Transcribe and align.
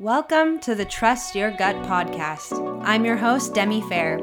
Welcome 0.00 0.60
to 0.60 0.74
the 0.74 0.86
Trust 0.86 1.34
Your 1.34 1.50
Gut 1.50 1.76
podcast. 1.84 2.80
I'm 2.86 3.04
your 3.04 3.18
host, 3.18 3.52
Demi 3.52 3.82
Fair. 3.82 4.18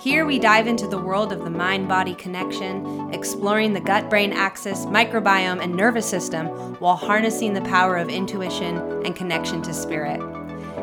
Here 0.00 0.24
we 0.24 0.38
dive 0.38 0.66
into 0.66 0.86
the 0.86 0.96
world 0.96 1.32
of 1.32 1.44
the 1.44 1.50
mind 1.50 1.86
body 1.86 2.14
connection, 2.14 3.12
exploring 3.12 3.74
the 3.74 3.80
gut 3.80 4.08
brain 4.08 4.32
axis, 4.32 4.86
microbiome, 4.86 5.62
and 5.62 5.76
nervous 5.76 6.08
system 6.08 6.46
while 6.76 6.96
harnessing 6.96 7.52
the 7.52 7.60
power 7.60 7.98
of 7.98 8.08
intuition 8.08 8.78
and 9.04 9.14
connection 9.14 9.60
to 9.64 9.74
spirit. 9.74 10.18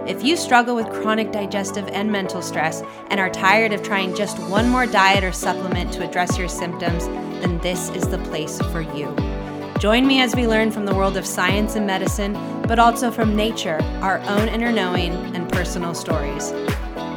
If 0.08 0.24
you 0.24 0.38
struggle 0.38 0.76
with 0.76 0.94
chronic 0.94 1.32
digestive 1.32 1.88
and 1.88 2.12
mental 2.12 2.44
stress 2.44 2.84
and 3.10 3.20
are 3.20 3.32
tired 3.32 3.74
of 3.74 3.82
trying 3.82 4.14
just 4.14 4.38
one 4.38 4.70
more 4.70 4.86
diet 4.86 5.24
or 5.24 5.32
supplement 5.32 5.92
to 5.94 6.08
address 6.08 6.38
your 6.38 6.50
symptoms, 6.50 7.08
then 7.08 7.58
this 7.62 7.90
is 7.90 8.08
the 8.10 8.20
place 8.20 8.62
for 8.72 8.82
you. 8.82 9.35
Join 9.80 10.08
me 10.08 10.22
as 10.22 10.34
we 10.36 10.48
learn 10.48 10.72
from 10.72 10.86
the 10.86 10.96
world 10.96 11.18
of 11.18 11.26
science 11.26 11.76
and 11.76 11.86
medicine, 11.86 12.34
but 12.64 12.80
also 12.80 13.12
from 13.12 13.36
nature, 13.36 13.80
our 14.02 14.20
own 14.22 14.48
inner 14.48 14.72
knowing, 14.72 15.12
and 15.36 15.52
personal 15.52 15.94
stories. 15.94 16.52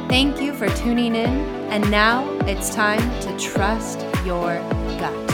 Thank 0.09 0.41
you 0.41 0.53
for 0.53 0.67
tuning 0.69 1.15
in, 1.15 1.29
and 1.69 1.89
now 1.89 2.29
it's 2.41 2.75
time 2.75 2.99
to 3.21 3.37
trust 3.39 4.01
your 4.25 4.59
gut. 4.99 5.28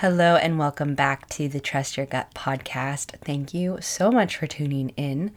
Hello, 0.00 0.36
and 0.36 0.60
welcome 0.60 0.94
back 0.94 1.28
to 1.30 1.48
the 1.48 1.58
Trust 1.58 1.96
Your 1.96 2.06
Gut 2.06 2.32
podcast. 2.32 3.18
Thank 3.24 3.52
you 3.52 3.78
so 3.80 4.12
much 4.12 4.36
for 4.36 4.46
tuning 4.46 4.90
in. 4.90 5.32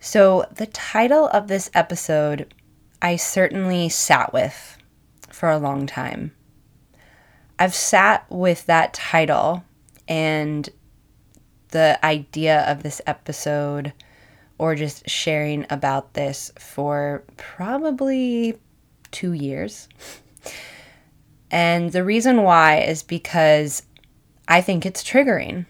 So, 0.00 0.44
the 0.56 0.66
title 0.66 1.28
of 1.28 1.46
this 1.46 1.70
episode, 1.72 2.52
I 3.00 3.14
certainly 3.14 3.90
sat 3.90 4.32
with 4.32 4.76
for 5.28 5.50
a 5.50 5.58
long 5.58 5.86
time. 5.86 6.32
I've 7.60 7.76
sat 7.76 8.28
with 8.28 8.66
that 8.66 8.92
title 8.92 9.62
and 10.08 10.68
the 11.68 12.04
idea 12.04 12.62
of 12.62 12.82
this 12.82 13.00
episode 13.06 13.92
or 14.58 14.74
just 14.74 15.08
sharing 15.08 15.64
about 15.70 16.14
this 16.14 16.50
for 16.58 17.22
probably 17.36 18.58
two 19.12 19.32
years. 19.32 19.88
And 21.50 21.92
the 21.92 22.04
reason 22.04 22.42
why 22.42 22.80
is 22.80 23.02
because 23.02 23.82
I 24.46 24.60
think 24.60 24.84
it's 24.84 25.02
triggering. 25.02 25.66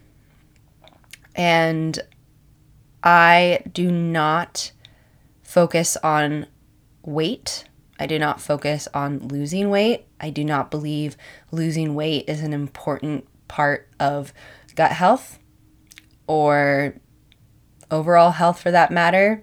And 1.35 1.99
I 3.03 3.61
do 3.73 3.91
not 3.91 4.73
focus 5.43 5.97
on 5.99 6.47
weight. 7.03 7.65
I 7.99 8.07
do 8.07 8.19
not 8.19 8.41
focus 8.41 8.89
on 8.93 9.29
losing 9.29 9.71
weight. 9.71 10.07
I 10.21 10.31
do 10.31 10.45
not 10.45 10.71
believe 10.71 11.17
losing 11.51 11.95
weight 11.95 12.29
is 12.29 12.43
an 12.43 12.53
important 12.53 13.27
part 13.49 13.89
of 13.99 14.33
gut 14.75 14.93
health 14.93 15.39
or 16.27 16.95
overall 17.91 18.33
health 18.33 18.61
for 18.61 18.71
that 18.71 18.91
matter. 18.91 19.43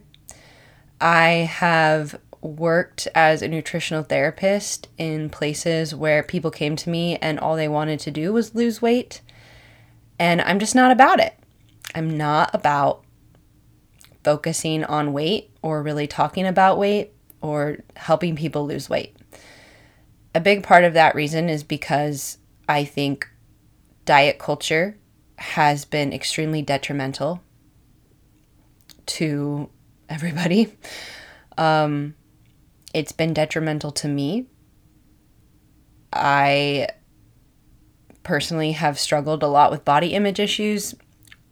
I 1.01 1.49
have 1.51 2.19
worked 2.45 3.07
as 3.15 3.41
a 3.41 3.47
nutritional 3.47 4.03
therapist 4.03 4.87
in 4.97 5.29
places 5.29 5.95
where 5.95 6.23
people 6.23 6.51
came 6.51 6.75
to 6.75 6.89
me 6.89 7.17
and 7.17 7.39
all 7.39 7.55
they 7.55 7.67
wanted 7.67 7.99
to 8.01 8.11
do 8.11 8.31
was 8.31 8.55
lose 8.55 8.81
weight. 8.81 9.21
And 10.19 10.41
I'm 10.41 10.59
just 10.59 10.75
not 10.75 10.91
about 10.91 11.19
it. 11.19 11.37
I'm 11.93 12.17
not 12.17 12.53
about 12.53 13.03
focusing 14.23 14.83
on 14.83 15.13
weight 15.13 15.51
or 15.61 15.83
really 15.83 16.07
talking 16.07 16.45
about 16.47 16.77
weight 16.77 17.13
or 17.41 17.77
helping 17.95 18.35
people 18.35 18.65
lose 18.65 18.89
weight. 18.89 19.15
A 20.33 20.39
big 20.39 20.63
part 20.63 20.83
of 20.83 20.93
that 20.93 21.15
reason 21.15 21.49
is 21.49 21.63
because 21.63 22.37
I 22.67 22.83
think 22.85 23.27
diet 24.05 24.39
culture 24.39 24.97
has 25.37 25.85
been 25.85 26.13
extremely 26.13 26.61
detrimental 26.61 27.41
to 29.07 29.69
everybody. 30.09 30.73
Um, 31.57 32.15
it's 32.95 33.11
been 33.11 33.33
detrimental 33.33 33.91
to 33.91 34.07
me. 34.07 34.45
I 36.13 36.87
personally 38.23 38.71
have 38.71 38.97
struggled 38.97 39.43
a 39.43 39.47
lot 39.47 39.69
with 39.69 39.83
body 39.83 40.13
image 40.13 40.39
issues, 40.39 40.95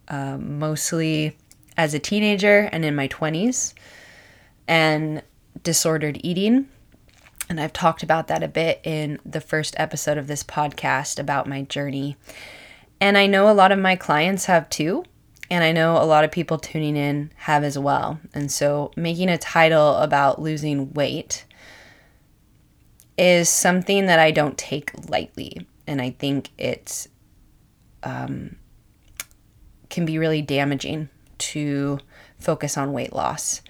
uh, 0.08 0.38
mostly 0.38 1.36
as 1.76 1.92
a 1.92 1.98
teenager 1.98 2.70
and 2.72 2.82
in 2.82 2.96
my 2.96 3.08
20s, 3.08 3.74
and 4.66 5.22
disordered 5.62 6.18
eating. 6.24 6.66
And 7.50 7.60
I've 7.60 7.74
talked 7.74 8.02
about 8.02 8.28
that 8.28 8.42
a 8.42 8.48
bit 8.48 8.80
in 8.82 9.20
the 9.26 9.42
first 9.42 9.74
episode 9.78 10.16
of 10.16 10.28
this 10.28 10.42
podcast 10.42 11.18
about 11.18 11.46
my 11.46 11.60
journey. 11.60 12.16
And 13.02 13.18
I 13.18 13.26
know 13.26 13.50
a 13.50 13.52
lot 13.52 13.70
of 13.70 13.78
my 13.78 13.96
clients 13.96 14.46
have 14.46 14.70
too. 14.70 15.04
And 15.50 15.62
I 15.62 15.72
know 15.72 15.96
a 15.96 16.04
lot 16.04 16.24
of 16.24 16.32
people 16.32 16.58
tuning 16.58 16.96
in 16.96 17.30
have 17.36 17.64
as 17.64 17.78
well. 17.78 18.18
And 18.32 18.50
so 18.50 18.92
making 18.96 19.28
a 19.28 19.38
title 19.38 19.96
about 19.96 20.40
losing 20.40 20.92
weight 20.94 21.44
is 23.16 23.48
something 23.48 24.06
that 24.06 24.18
I 24.18 24.30
don't 24.30 24.58
take 24.58 24.90
lightly. 25.08 25.66
And 25.86 26.00
I 26.00 26.10
think 26.10 26.50
it 26.58 27.06
um, 28.02 28.56
can 29.90 30.06
be 30.06 30.18
really 30.18 30.42
damaging 30.42 31.08
to 31.38 31.98
focus 32.38 32.76
on 32.76 32.92
weight 32.92 33.12
loss. 33.12 33.62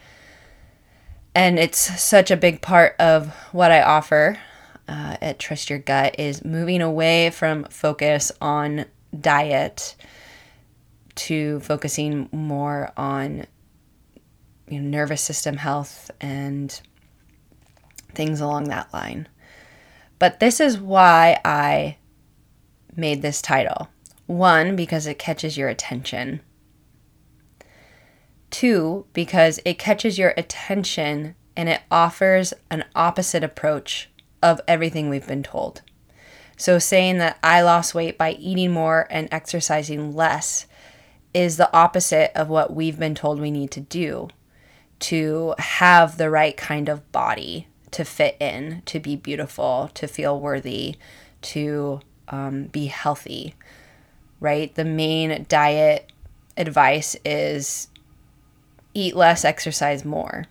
And 1.35 1.59
it's 1.59 1.79
such 2.01 2.31
a 2.31 2.37
big 2.37 2.63
part 2.63 2.95
of 3.01 3.35
what 3.51 3.73
I 3.73 3.83
offer 3.83 4.39
uh, 4.87 5.17
at 5.21 5.39
Trust 5.39 5.71
Your 5.71 5.79
Gut 5.81 6.19
is 6.19 6.45
moving 6.45 6.81
away 6.81 7.31
from 7.31 7.65
focus 7.65 8.31
on 8.41 8.87
diet 9.19 9.97
to 11.17 11.61
focusing 11.61 12.29
more 12.33 12.93
on 12.97 13.47
you 14.69 14.81
know, 14.81 14.89
nervous 14.89 15.21
system 15.21 15.59
health 15.59 16.11
and 16.21 16.81
things 18.15 18.41
along 18.41 18.65
that 18.65 18.93
line. 18.93 19.29
But 20.19 20.41
this 20.41 20.61
is 20.61 20.79
why 20.79 21.41
I 21.45 21.99
made 22.97 23.23
this 23.23 23.43
title. 23.43 23.89
One, 24.27 24.77
because 24.77 25.07
it 25.07 25.19
catches 25.19 25.57
your 25.57 25.69
attention. 25.69 26.41
Two, 28.51 29.07
because 29.13 29.61
it 29.65 29.79
catches 29.79 30.19
your 30.19 30.33
attention 30.37 31.35
and 31.57 31.69
it 31.69 31.83
offers 31.91 32.55
an 32.71 32.85
opposite 32.95 33.45
approach 33.45 34.09
of 34.43 34.61
everything 34.67 35.09
we've 35.09 35.27
been 35.27 35.43
told. 35.43 35.83
So, 36.57 36.79
saying 36.79 37.19
that 37.19 37.39
I 37.43 37.63
lost 37.63 37.95
weight 37.95 38.17
by 38.17 38.33
eating 38.33 38.71
more 38.71 39.09
and 39.11 39.29
exercising 39.33 40.15
less 40.15 40.67
is 41.35 41.57
the 41.57 41.73
opposite 41.77 42.33
of 42.39 42.49
what 42.49 42.73
we've 42.73 42.99
been 42.99 43.15
told 43.15 43.41
we 43.41 43.51
need 43.51 43.73
to 43.73 43.81
do 43.81 44.29
to 45.01 45.55
have 45.59 46.17
the 46.17 46.31
right 46.31 46.57
kind 46.57 46.89
of 46.89 47.11
body 47.13 47.67
to 47.91 48.05
fit 48.05 48.37
in, 48.41 48.83
to 48.87 48.99
be 48.99 49.17
beautiful, 49.17 49.91
to 49.95 50.07
feel 50.07 50.41
worthy, 50.41 50.97
to 51.43 52.01
um, 52.29 52.65
be 52.67 52.87
healthy, 52.87 53.55
right? 54.41 54.75
The 54.75 54.85
main 54.85 55.45
diet 55.49 56.11
advice 56.57 57.17
is 57.25 57.89
eat 58.95 59.15
less, 59.15 59.45
exercise 59.45 60.05
more. 60.05 60.47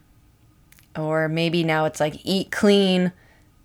Or 0.95 1.27
maybe 1.27 1.63
now 1.63 1.85
it's 1.85 1.99
like 1.99 2.21
eat 2.23 2.51
clean, 2.51 3.11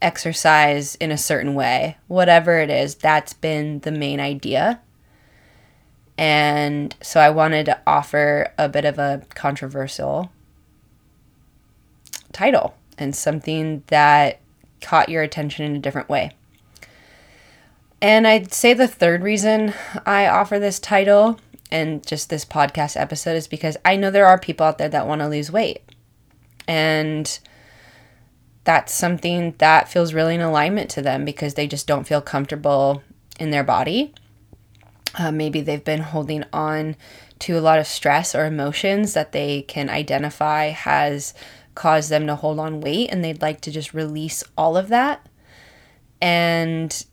exercise 0.00 0.94
in 0.96 1.10
a 1.10 1.18
certain 1.18 1.54
way. 1.54 1.98
Whatever 2.06 2.58
it 2.58 2.70
is, 2.70 2.94
that's 2.94 3.32
been 3.32 3.80
the 3.80 3.92
main 3.92 4.20
idea. 4.20 4.80
And 6.18 6.96
so 7.00 7.20
I 7.20 7.30
wanted 7.30 7.66
to 7.66 7.80
offer 7.86 8.52
a 8.58 8.68
bit 8.68 8.84
of 8.84 8.98
a 8.98 9.22
controversial 9.36 10.32
title 12.32 12.74
and 12.98 13.14
something 13.14 13.84
that 13.86 14.40
caught 14.82 15.08
your 15.08 15.22
attention 15.22 15.64
in 15.64 15.76
a 15.76 15.80
different 15.80 16.08
way. 16.08 16.32
And 18.02 18.26
I'd 18.26 18.52
say 18.52 18.74
the 18.74 18.88
third 18.88 19.22
reason 19.22 19.72
I 20.04 20.26
offer 20.26 20.58
this 20.58 20.80
title 20.80 21.38
and 21.70 22.04
just 22.04 22.30
this 22.30 22.44
podcast 22.44 23.00
episode 23.00 23.36
is 23.36 23.46
because 23.46 23.76
I 23.84 23.94
know 23.94 24.10
there 24.10 24.26
are 24.26 24.38
people 24.38 24.66
out 24.66 24.78
there 24.78 24.88
that 24.88 25.06
want 25.06 25.20
to 25.20 25.28
lose 25.28 25.52
weight. 25.52 25.82
And 26.66 27.38
that's 28.64 28.92
something 28.92 29.54
that 29.58 29.88
feels 29.88 30.14
really 30.14 30.34
in 30.34 30.40
alignment 30.40 30.90
to 30.90 31.02
them 31.02 31.24
because 31.24 31.54
they 31.54 31.68
just 31.68 31.86
don't 31.86 32.06
feel 32.06 32.20
comfortable 32.20 33.02
in 33.38 33.50
their 33.50 33.64
body 33.64 34.14
uh, 35.16 35.30
maybe 35.30 35.60
they've 35.60 35.84
been 35.84 36.00
holding 36.00 36.44
on 36.52 36.96
to 37.40 37.58
a 37.58 37.60
lot 37.60 37.78
of 37.78 37.86
stress 37.86 38.34
or 38.34 38.44
emotions 38.44 39.14
that 39.14 39.32
they 39.32 39.62
can 39.62 39.88
identify 39.88 40.66
has 40.66 41.34
caused 41.74 42.10
them 42.10 42.26
to 42.26 42.34
hold 42.34 42.58
on 42.58 42.80
weight 42.80 43.08
and 43.10 43.24
they'd 43.24 43.40
like 43.40 43.60
to 43.60 43.70
just 43.70 43.94
release 43.94 44.42
all 44.56 44.76
of 44.76 44.88
that. 44.88 45.26
And 46.20 47.04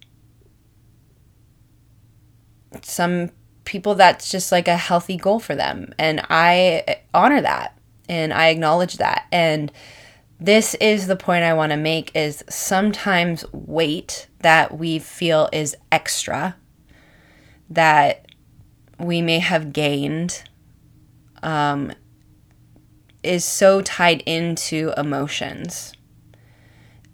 some 2.81 3.29
people 3.63 3.95
that's 3.95 4.29
just 4.29 4.51
like 4.51 4.67
a 4.67 4.77
healthy 4.77 5.17
goal 5.17 5.39
for 5.39 5.55
them 5.55 5.93
and 5.97 6.21
I 6.29 7.01
honor 7.13 7.41
that. 7.41 7.77
And 8.07 8.33
I 8.33 8.49
acknowledge 8.49 8.97
that. 8.97 9.25
And 9.31 9.71
this 10.39 10.75
is 10.75 11.07
the 11.07 11.15
point 11.15 11.43
I 11.43 11.53
want 11.53 11.71
to 11.71 11.77
make 11.77 12.15
is 12.15 12.43
sometimes 12.49 13.45
weight 13.51 14.27
that 14.39 14.77
we 14.77 14.99
feel 14.99 15.49
is 15.51 15.75
extra 15.91 16.55
that 17.69 18.25
we 18.99 19.21
may 19.21 19.39
have 19.39 19.73
gained 19.73 20.43
um, 21.43 21.91
is 23.23 23.43
so 23.43 23.81
tied 23.81 24.21
into 24.25 24.93
emotions 24.97 25.93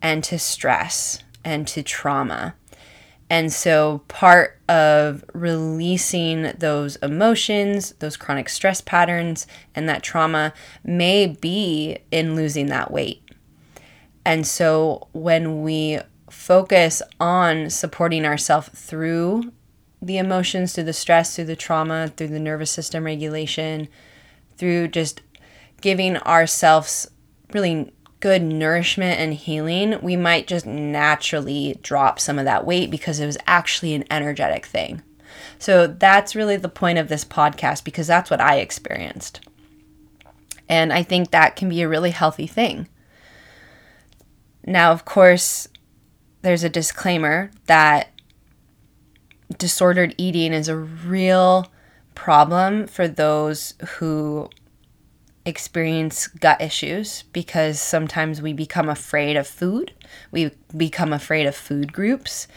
and 0.01 0.23
to 0.23 0.37
stress 0.37 1.23
and 1.43 1.67
to 1.67 1.83
trauma. 1.83 2.55
And 3.29 3.51
so, 3.51 4.03
part 4.09 4.59
of 4.67 5.23
releasing 5.33 6.51
those 6.57 6.97
emotions, 6.97 7.93
those 7.99 8.17
chronic 8.17 8.49
stress 8.49 8.81
patterns, 8.81 9.47
and 9.73 9.87
that 9.87 10.03
trauma 10.03 10.53
may 10.83 11.27
be 11.27 11.99
in 12.11 12.35
losing 12.35 12.65
that 12.67 12.91
weight. 12.91 13.23
And 14.25 14.45
so, 14.45 15.07
when 15.13 15.61
we 15.63 15.99
focus 16.29 17.01
on 17.21 17.69
supporting 17.69 18.25
ourselves 18.25 18.67
through 18.69 19.53
the 20.01 20.17
emotions, 20.17 20.73
through 20.73 20.85
the 20.85 20.93
stress, 20.93 21.35
through 21.35 21.45
the 21.45 21.55
trauma, 21.55 22.11
through 22.15 22.27
the 22.27 22.39
nervous 22.39 22.71
system 22.71 23.05
regulation, 23.05 23.87
through 24.57 24.87
just 24.87 25.21
giving 25.81 26.17
ourselves 26.17 27.09
really 27.53 27.91
good 28.19 28.41
nourishment 28.41 29.19
and 29.19 29.33
healing, 29.33 29.99
we 30.01 30.15
might 30.15 30.47
just 30.47 30.65
naturally 30.65 31.77
drop 31.81 32.19
some 32.19 32.39
of 32.39 32.45
that 32.45 32.65
weight 32.65 32.89
because 32.89 33.19
it 33.19 33.25
was 33.25 33.37
actually 33.47 33.93
an 33.93 34.05
energetic 34.11 34.65
thing. 34.65 35.01
So 35.59 35.87
that's 35.87 36.35
really 36.35 36.55
the 36.55 36.69
point 36.69 36.99
of 36.99 37.07
this 37.07 37.25
podcast 37.25 37.83
because 37.83 38.07
that's 38.07 38.29
what 38.29 38.41
I 38.41 38.57
experienced. 38.57 39.41
And 40.69 40.93
I 40.93 41.03
think 41.03 41.31
that 41.31 41.55
can 41.55 41.67
be 41.69 41.81
a 41.81 41.89
really 41.89 42.11
healthy 42.11 42.47
thing. 42.47 42.87
Now, 44.65 44.91
of 44.91 45.03
course, 45.03 45.67
there's 46.43 46.63
a 46.63 46.69
disclaimer 46.69 47.51
that 47.65 48.10
disordered 49.61 50.15
eating 50.17 50.53
is 50.53 50.67
a 50.67 50.75
real 50.75 51.71
problem 52.15 52.87
for 52.87 53.07
those 53.07 53.75
who 53.89 54.49
experience 55.45 56.25
gut 56.25 56.59
issues 56.59 57.25
because 57.31 57.79
sometimes 57.79 58.41
we 58.41 58.53
become 58.53 58.89
afraid 58.89 59.37
of 59.37 59.45
food. 59.45 59.93
We 60.31 60.49
become 60.75 61.13
afraid 61.13 61.45
of 61.45 61.55
food 61.55 61.93
groups. 61.93 62.47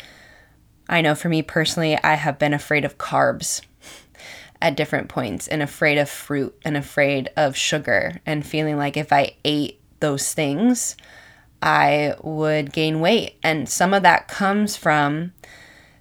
I 0.88 1.02
know 1.02 1.14
for 1.14 1.28
me 1.28 1.42
personally, 1.42 1.98
I 2.02 2.14
have 2.14 2.38
been 2.38 2.54
afraid 2.54 2.86
of 2.86 2.96
carbs 2.96 3.60
at 4.62 4.74
different 4.74 5.10
points 5.10 5.46
and 5.46 5.62
afraid 5.62 5.98
of 5.98 6.08
fruit 6.08 6.58
and 6.64 6.74
afraid 6.74 7.28
of 7.36 7.54
sugar 7.54 8.22
and 8.24 8.46
feeling 8.46 8.78
like 8.78 8.96
if 8.96 9.12
I 9.12 9.36
ate 9.44 9.78
those 10.00 10.32
things, 10.32 10.96
I 11.60 12.14
would 12.22 12.72
gain 12.72 13.00
weight. 13.00 13.36
And 13.42 13.68
some 13.68 13.92
of 13.92 14.02
that 14.04 14.26
comes 14.26 14.74
from 14.74 15.32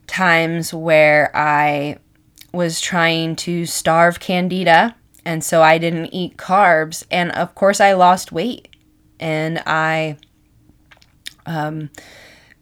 times 0.07 0.73
where 0.73 1.35
I 1.35 1.97
was 2.51 2.79
trying 2.79 3.35
to 3.38 3.65
starve 3.65 4.19
candida 4.19 4.95
and 5.25 5.44
so 5.44 5.61
I 5.61 5.77
didn't 5.77 6.13
eat 6.13 6.38
carbs. 6.38 7.03
And 7.09 7.31
of 7.31 7.55
course, 7.55 7.79
I 7.79 7.94
lost 7.94 8.31
weight 8.31 8.67
and 9.19 9.61
I 9.65 10.17
um, 11.45 11.89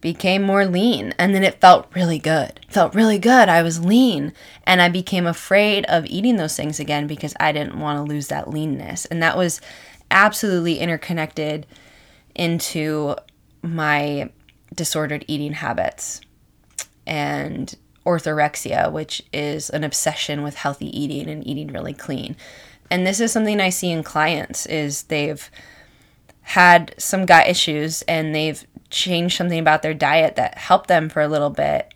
became 0.00 0.42
more 0.42 0.64
lean. 0.66 1.12
And 1.18 1.34
then 1.34 1.44
it 1.44 1.60
felt 1.60 1.88
really 1.94 2.18
good. 2.18 2.60
It 2.62 2.72
felt 2.72 2.94
really 2.94 3.18
good. 3.18 3.48
I 3.48 3.62
was 3.62 3.84
lean. 3.84 4.32
And 4.64 4.80
I 4.80 4.88
became 4.88 5.26
afraid 5.26 5.84
of 5.86 6.06
eating 6.06 6.36
those 6.36 6.56
things 6.56 6.78
again 6.78 7.06
because 7.06 7.34
I 7.40 7.52
didn't 7.52 7.80
want 7.80 7.98
to 7.98 8.12
lose 8.12 8.28
that 8.28 8.50
leanness. 8.50 9.06
And 9.06 9.22
that 9.22 9.36
was 9.36 9.60
absolutely 10.10 10.78
interconnected 10.78 11.66
into 12.34 13.16
my 13.62 14.30
disordered 14.74 15.24
eating 15.26 15.54
habits. 15.54 16.20
And 17.06 17.74
orthorexia, 18.04 18.90
which 18.90 19.22
is 19.32 19.70
an 19.70 19.84
obsession 19.84 20.42
with 20.42 20.56
healthy 20.56 20.86
eating 20.98 21.28
and 21.28 21.46
eating 21.46 21.68
really 21.68 21.94
clean. 21.94 22.36
And 22.90 23.06
this 23.06 23.20
is 23.20 23.32
something 23.32 23.60
I 23.60 23.70
see 23.70 23.90
in 23.90 24.02
clients 24.02 24.66
is 24.66 25.04
they've 25.04 25.50
had 26.42 26.94
some 26.98 27.24
gut 27.24 27.48
issues 27.48 28.02
and 28.02 28.34
they've 28.34 28.66
changed 28.90 29.36
something 29.36 29.58
about 29.58 29.82
their 29.82 29.94
diet 29.94 30.36
that 30.36 30.58
helped 30.58 30.88
them 30.88 31.08
for 31.08 31.22
a 31.22 31.28
little 31.28 31.50
bit 31.50 31.94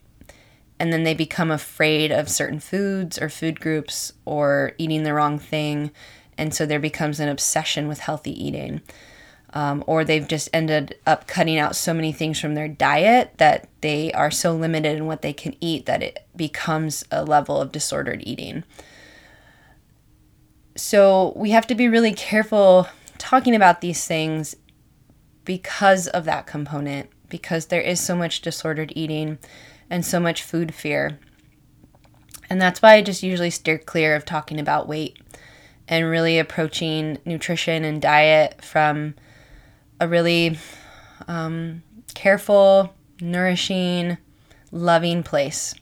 and 0.79 0.93
then 0.93 1.05
they 1.05 1.15
become 1.15 1.51
afraid 1.51 2.11
of 2.11 2.29
certain 2.29 2.61
foods 2.61 3.19
or 3.19 3.29
food 3.29 3.61
groups 3.61 4.13
or 4.25 4.73
eating 4.79 5.03
the 5.03 5.13
wrong 5.13 5.39
thing 5.39 5.91
and 6.39 6.55
so 6.55 6.65
there 6.65 6.81
becomes 6.81 7.19
an 7.19 7.29
obsession 7.29 7.89
with 7.89 7.99
healthy 8.01 8.33
eating 8.45 8.81
um, 9.57 9.83
or 9.87 10.05
they've 10.05 10.29
just 10.29 10.51
ended 10.53 10.99
up 11.07 11.27
cutting 11.27 11.57
out 11.57 11.75
so 11.75 11.95
many 11.95 12.13
things 12.13 12.39
from 12.39 12.55
their 12.55 12.69
diet 12.69 13.33
that 13.39 13.67
they 13.81 14.13
are 14.13 14.31
so 14.31 14.55
limited 14.55 14.99
in 14.99 15.07
what 15.07 15.23
they 15.23 15.33
can 15.33 15.57
eat 15.63 15.87
that 15.87 16.03
it 16.03 16.27
becomes 16.37 17.07
a 17.11 17.25
level 17.25 17.59
of 17.59 17.73
disordered 17.73 18.23
eating. 18.27 18.65
So 20.77 21.33
we 21.35 21.53
have 21.53 21.67
to 21.69 21.75
be 21.75 21.89
really 21.89 22.13
careful 22.13 22.87
talking 23.17 23.55
about 23.55 23.81
these 23.81 24.07
things 24.07 24.57
because 25.47 26.07
of 26.07 26.27
that 26.27 26.47
component, 26.47 27.09
because 27.31 27.67
there 27.67 27.81
is 27.81 27.99
so 27.99 28.15
much 28.15 28.43
disordered 28.43 28.93
eating 28.95 29.39
and 29.89 30.05
so 30.05 30.21
much 30.21 30.43
food 30.43 30.75
fear. 30.75 31.19
And 32.51 32.61
that's 32.61 32.83
why 32.83 32.97
I 32.97 33.01
just 33.01 33.23
usually 33.23 33.49
steer 33.49 33.79
clear 33.79 34.17
of 34.17 34.27
talking 34.27 34.61
about 34.61 34.87
weight 34.87 35.19
and 35.89 36.05
really 36.05 36.39
approaching 36.39 37.17
nutrition 37.25 37.85
and 37.85 38.03
diet 38.03 38.63
from 38.63 39.15
a 40.01 40.09
really 40.09 40.59
um, 41.29 41.83
careful, 42.15 42.95
nourishing, 43.21 44.19
loving 44.71 45.23
place. 45.23 45.75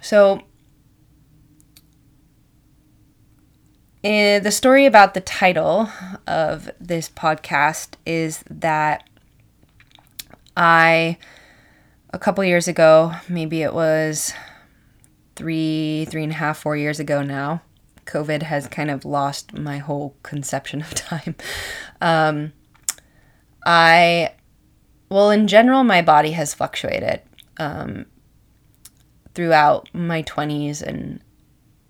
So, 0.00 0.42
eh, 4.04 4.38
the 4.38 4.52
story 4.52 4.86
about 4.86 5.14
the 5.14 5.20
title 5.20 5.88
of 6.26 6.70
this 6.80 7.08
podcast 7.08 7.94
is 8.04 8.44
that 8.48 9.08
I, 10.56 11.18
a 12.10 12.18
couple 12.18 12.44
years 12.44 12.68
ago, 12.68 13.12
maybe 13.28 13.62
it 13.62 13.74
was 13.74 14.32
three, 15.34 16.06
three 16.08 16.22
and 16.22 16.32
a 16.32 16.36
half, 16.36 16.58
four 16.58 16.76
years 16.76 17.00
ago 17.00 17.22
now, 17.22 17.62
COVID 18.06 18.42
has 18.42 18.66
kind 18.66 18.90
of 18.90 19.04
lost 19.04 19.52
my 19.56 19.78
whole 19.78 20.16
conception 20.22 20.80
of 20.80 20.94
time. 20.94 21.34
Um, 22.00 22.52
I, 23.64 24.32
well, 25.08 25.30
in 25.30 25.48
general, 25.48 25.84
my 25.84 26.02
body 26.02 26.30
has 26.32 26.54
fluctuated 26.54 27.20
um, 27.58 28.06
throughout 29.34 29.88
my 29.92 30.22
20s 30.22 30.82
and 30.82 31.20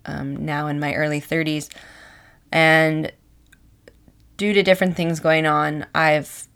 um, 0.05 0.45
now 0.45 0.67
in 0.67 0.79
my 0.79 0.93
early 0.93 1.21
30s. 1.21 1.69
And 2.51 3.11
due 4.37 4.53
to 4.53 4.63
different 4.63 4.95
things 4.95 5.19
going 5.19 5.45
on, 5.45 5.85
I've 5.93 6.47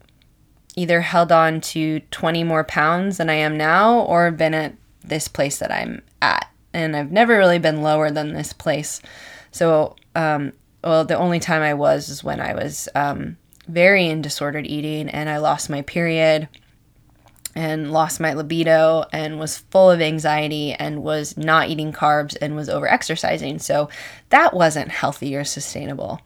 either 0.75 1.01
held 1.01 1.31
on 1.31 1.61
to 1.61 1.99
20 1.99 2.43
more 2.43 2.63
pounds 2.63 3.17
than 3.17 3.29
I 3.29 3.35
am 3.35 3.57
now 3.57 3.99
or 3.99 4.31
been 4.31 4.53
at 4.53 4.75
this 5.03 5.27
place 5.27 5.59
that 5.59 5.71
I'm 5.71 6.01
at. 6.21 6.47
And 6.73 6.95
I've 6.95 7.11
never 7.11 7.37
really 7.37 7.59
been 7.59 7.81
lower 7.81 8.09
than 8.09 8.33
this 8.33 8.53
place. 8.53 9.01
So, 9.51 9.95
um, 10.15 10.53
well, 10.83 11.05
the 11.05 11.17
only 11.17 11.39
time 11.39 11.61
I 11.61 11.73
was 11.73 12.09
is 12.09 12.23
when 12.23 12.39
I 12.39 12.53
was 12.53 12.89
um, 12.95 13.37
very 13.67 14.07
in 14.07 14.21
disordered 14.21 14.65
eating 14.65 15.09
and 15.09 15.29
I 15.29 15.37
lost 15.37 15.69
my 15.69 15.81
period 15.81 16.47
and 17.53 17.91
lost 17.91 18.19
my 18.19 18.33
libido 18.33 19.03
and 19.11 19.37
was 19.37 19.57
full 19.57 19.91
of 19.91 20.01
anxiety 20.01 20.73
and 20.73 21.03
was 21.03 21.37
not 21.37 21.69
eating 21.69 21.91
carbs 21.91 22.35
and 22.41 22.55
was 22.55 22.69
over 22.69 22.87
exercising. 22.87 23.59
So 23.59 23.89
that 24.29 24.53
wasn't 24.53 24.89
healthy 24.89 25.35
or 25.35 25.43
sustainable. 25.43 26.21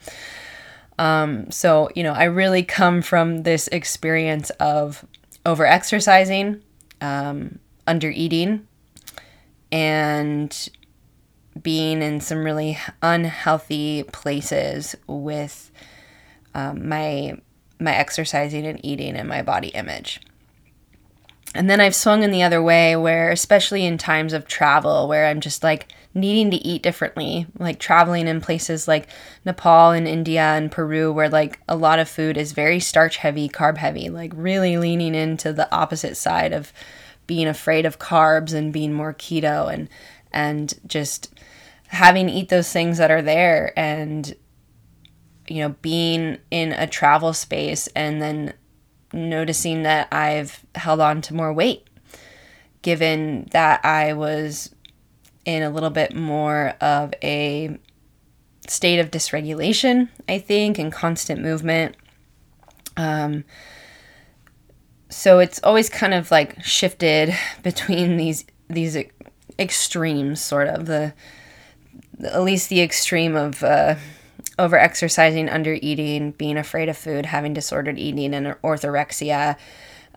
Um, 0.98 1.52
so, 1.52 1.90
you 1.96 2.04
know, 2.04 2.14
I 2.14 2.26
really 2.26 2.64
come 2.64 3.02
from 3.02 3.44
this 3.44 3.68
experience 3.70 4.50
of 4.52 5.06
over 5.46 5.66
exercising, 5.66 6.62
um, 7.02 7.60
under 7.88 8.10
eating, 8.10 8.68
and 9.72 10.70
being 11.62 12.02
in 12.02 12.20
some 12.20 12.44
really 12.44 12.78
unhealthy 13.02 14.04
places 14.04 14.96
with 15.08 15.72
um, 16.54 16.88
my 16.88 17.38
my 17.80 17.94
exercising 17.94 18.66
and 18.66 18.84
eating 18.86 19.16
and 19.16 19.28
my 19.28 19.42
body 19.42 19.68
image. 19.70 20.22
And 21.54 21.70
then 21.70 21.80
I've 21.80 21.96
swung 21.96 22.24
in 22.24 22.32
the 22.32 22.44
other 22.44 22.62
way 22.62 22.96
where 22.96 23.32
especially 23.32 23.86
in 23.86 23.98
times 23.98 24.34
of 24.34 24.48
travel 24.48 25.08
where 25.08 25.28
I'm 25.28 25.40
just 25.40 25.64
like 25.64 25.94
needing 26.14 26.52
to 26.52 26.58
eat 26.58 26.82
differently, 26.82 27.48
like 27.60 27.80
traveling 27.80 28.28
in 28.28 28.42
places 28.42 28.88
like 28.88 29.08
Nepal 29.46 29.92
and 29.92 30.08
India 30.08 30.42
and 30.42 30.72
Peru 30.72 31.12
where 31.14 31.30
like 31.30 31.60
a 31.68 31.76
lot 31.76 32.00
of 32.00 32.10
food 32.10 32.38
is 32.38 32.52
very 32.52 32.80
starch 32.80 33.18
heavy, 33.18 33.48
carb 33.48 33.78
heavy, 33.78 34.10
like 34.10 34.32
really 34.36 34.78
leaning 34.78 35.16
into 35.16 35.54
the 35.54 35.74
opposite 35.74 36.16
side 36.16 36.52
of 36.54 36.74
being 37.28 37.48
afraid 37.48 37.86
of 37.86 38.00
carbs 38.00 38.54
and 38.54 38.74
being 38.74 38.94
more 38.94 39.14
keto 39.14 39.74
and 39.74 39.90
and 40.32 40.74
just 40.86 41.34
having 41.96 42.30
eat 42.30 42.50
those 42.50 42.72
things 42.72 42.98
that 42.98 43.10
are 43.10 43.22
there 43.22 43.74
and 43.78 44.36
you 45.48 45.58
know 45.62 45.70
being 45.82 46.38
in 46.52 46.74
a 46.74 46.86
travel 46.86 47.34
space 47.34 47.88
and 47.96 48.22
then 48.22 48.54
noticing 49.14 49.84
that 49.84 50.08
I've 50.12 50.66
held 50.76 51.00
on 51.00 51.22
to 51.22 51.34
more 51.34 51.54
weight 51.54 51.88
given 52.82 53.48
that 53.52 53.84
I 53.86 54.14
was 54.14 54.76
in 55.46 55.64
a 55.64 55.70
little 55.70 55.90
bit 55.90 56.16
more 56.16 56.74
of 56.82 57.14
a 57.24 57.80
state 58.68 59.00
of 59.00 59.12
dysregulation, 59.12 60.10
I 60.28 60.40
think, 60.40 60.78
and 60.78 60.92
constant 60.92 61.42
movement. 61.42 61.96
Um, 62.98 63.46
so 65.10 65.40
it's 65.40 65.60
always 65.64 65.90
kind 65.90 66.14
of 66.14 66.30
like 66.30 66.64
shifted 66.64 67.34
between 67.64 68.18
these 68.18 68.46
these 68.68 68.98
extremes, 69.58 70.42
sort 70.42 70.68
of 70.68 70.88
the 70.88 71.14
at 72.24 72.44
least 72.44 72.70
the 72.70 72.82
extreme 72.82 73.36
of 73.36 73.64
uh, 73.64 73.96
over 74.58 74.78
exercising, 74.78 75.50
under 75.50 75.78
eating, 75.82 76.32
being 76.32 76.58
afraid 76.58 76.90
of 76.90 76.98
food, 76.98 77.26
having 77.26 77.54
disordered 77.54 78.00
eating, 78.00 78.34
and 78.34 78.48
orthorexia, 78.64 79.58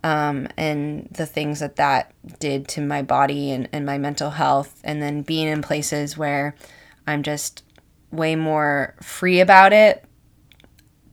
um, 0.05 0.49
and 0.57 1.09
the 1.11 1.26
things 1.26 1.61
that 1.61 1.76
that 1.76 2.12
did 2.38 2.69
to 2.69 2.81
my 2.81 3.02
body 3.02 3.50
and, 3.50 3.69
and 3.73 3.85
my 3.85 3.99
mental 3.99 4.31
health, 4.31 4.81
and 4.85 5.02
then 5.02 5.23
being 5.23 5.49
in 5.49 5.62
places 5.62 6.17
where 6.17 6.55
I'm 7.07 7.23
just 7.23 7.62
way 8.11 8.37
more 8.37 8.95
free 9.02 9.40
about 9.40 9.73
it, 9.73 10.05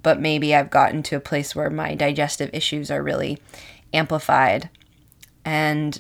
but 0.04 0.20
maybe 0.20 0.54
I've 0.54 0.70
gotten 0.70 1.04
to 1.04 1.15
a 1.15 1.22
place 1.22 1.56
where 1.56 1.70
my 1.70 1.96
digestive 1.96 2.50
issues 2.54 2.92
are 2.92 3.01
really 3.01 3.39
amplified. 3.94 4.70
And 5.44 6.00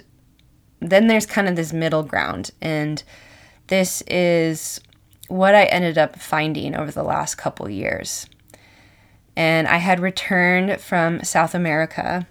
then 0.79 1.07
there's 1.07 1.25
kind 1.25 1.47
of 1.47 1.55
this 1.55 1.73
middle 1.73 2.03
ground. 2.03 2.51
And 2.61 3.03
this 3.67 4.01
is 4.07 4.79
what 5.27 5.55
I 5.55 5.65
ended 5.65 5.97
up 5.97 6.19
finding 6.19 6.75
over 6.75 6.91
the 6.91 7.03
last 7.03 7.35
couple 7.35 7.69
years. 7.69 8.27
And 9.35 9.67
I 9.67 9.77
had 9.77 9.99
returned 9.99 10.79
from 10.79 11.23
South 11.23 11.55
America 11.55 12.27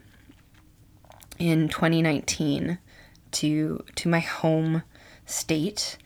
in 1.38 1.68
2019 1.68 2.78
to 3.32 3.84
to 3.96 4.08
my 4.08 4.20
home 4.20 4.82
state 5.26 5.98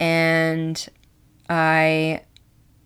and 0.00 0.88
I 1.48 2.22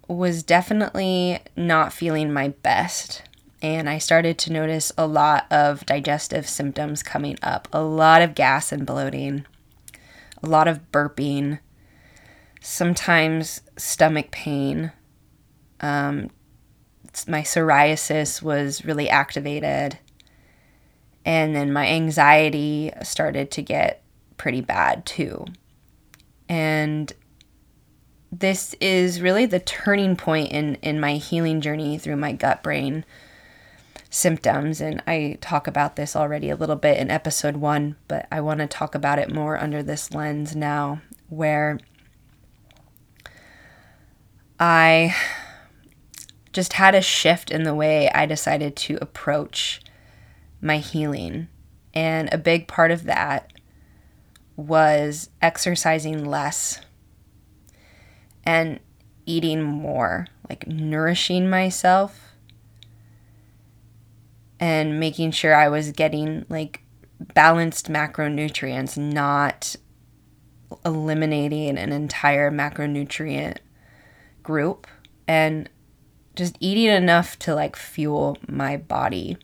was 0.06 0.42
definitely 0.42 1.40
not 1.56 1.92
feeling 1.92 2.32
my 2.32 2.48
best 2.48 3.22
and 3.62 3.88
I 3.88 3.98
started 3.98 4.38
to 4.38 4.52
notice 4.52 4.92
a 4.96 5.06
lot 5.06 5.46
of 5.50 5.84
digestive 5.84 6.48
symptoms 6.48 7.02
coming 7.02 7.36
up, 7.42 7.68
a 7.72 7.82
lot 7.82 8.22
of 8.22 8.34
gas 8.34 8.72
and 8.72 8.86
bloating, 8.86 9.44
a 10.42 10.48
lot 10.48 10.66
of 10.66 10.90
burping, 10.90 11.58
sometimes 12.60 13.62
stomach 13.76 14.30
pain. 14.30 14.92
Um, 15.80 16.30
my 17.26 17.42
psoriasis 17.42 18.42
was 18.42 18.84
really 18.84 19.08
activated. 19.08 19.98
And 21.24 21.54
then 21.54 21.72
my 21.72 21.86
anxiety 21.86 22.92
started 23.02 23.50
to 23.52 23.62
get 23.62 24.02
pretty 24.36 24.60
bad 24.60 25.04
too. 25.04 25.44
And 26.48 27.12
this 28.32 28.74
is 28.80 29.20
really 29.20 29.46
the 29.46 29.60
turning 29.60 30.16
point 30.16 30.52
in, 30.52 30.76
in 30.76 31.00
my 31.00 31.14
healing 31.14 31.60
journey 31.60 31.98
through 31.98 32.16
my 32.16 32.32
gut 32.32 32.62
brain 32.62 33.04
symptoms. 34.08 34.80
And 34.80 35.02
I 35.06 35.38
talk 35.40 35.66
about 35.66 35.96
this 35.96 36.16
already 36.16 36.50
a 36.50 36.56
little 36.56 36.76
bit 36.76 36.98
in 36.98 37.10
episode 37.10 37.56
one, 37.56 37.96
but 38.08 38.26
I 38.30 38.40
want 38.40 38.60
to 38.60 38.66
talk 38.66 38.94
about 38.94 39.18
it 39.18 39.32
more 39.32 39.58
under 39.58 39.82
this 39.82 40.12
lens 40.12 40.56
now, 40.56 41.00
where 41.28 41.78
I 44.60 45.16
just 46.52 46.74
had 46.74 46.94
a 46.94 47.00
shift 47.00 47.50
in 47.50 47.62
the 47.62 47.74
way 47.74 48.10
I 48.10 48.26
decided 48.26 48.76
to 48.76 48.98
approach 49.00 49.80
my 50.60 50.76
healing. 50.78 51.48
And 51.94 52.32
a 52.32 52.38
big 52.38 52.68
part 52.68 52.90
of 52.90 53.04
that 53.04 53.52
was 54.56 55.30
exercising 55.40 56.24
less 56.24 56.80
and 58.44 58.80
eating 59.24 59.62
more, 59.62 60.26
like 60.48 60.66
nourishing 60.66 61.48
myself 61.48 62.34
and 64.58 65.00
making 65.00 65.30
sure 65.30 65.54
I 65.54 65.68
was 65.68 65.92
getting 65.92 66.44
like 66.50 66.82
balanced 67.18 67.88
macronutrients, 67.90 68.98
not 68.98 69.76
eliminating 70.84 71.78
an 71.78 71.92
entire 71.92 72.50
macronutrient 72.50 73.58
group 74.42 74.86
and 75.26 75.68
just 76.34 76.56
eating 76.60 76.86
enough 76.86 77.38
to 77.40 77.54
like 77.54 77.76
fuel 77.76 78.38
my 78.48 78.76
body. 78.76 79.36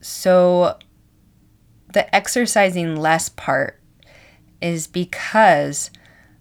So 0.00 0.78
the 1.92 2.14
exercising 2.14 2.96
less 2.96 3.28
part 3.28 3.80
is 4.60 4.86
because 4.86 5.90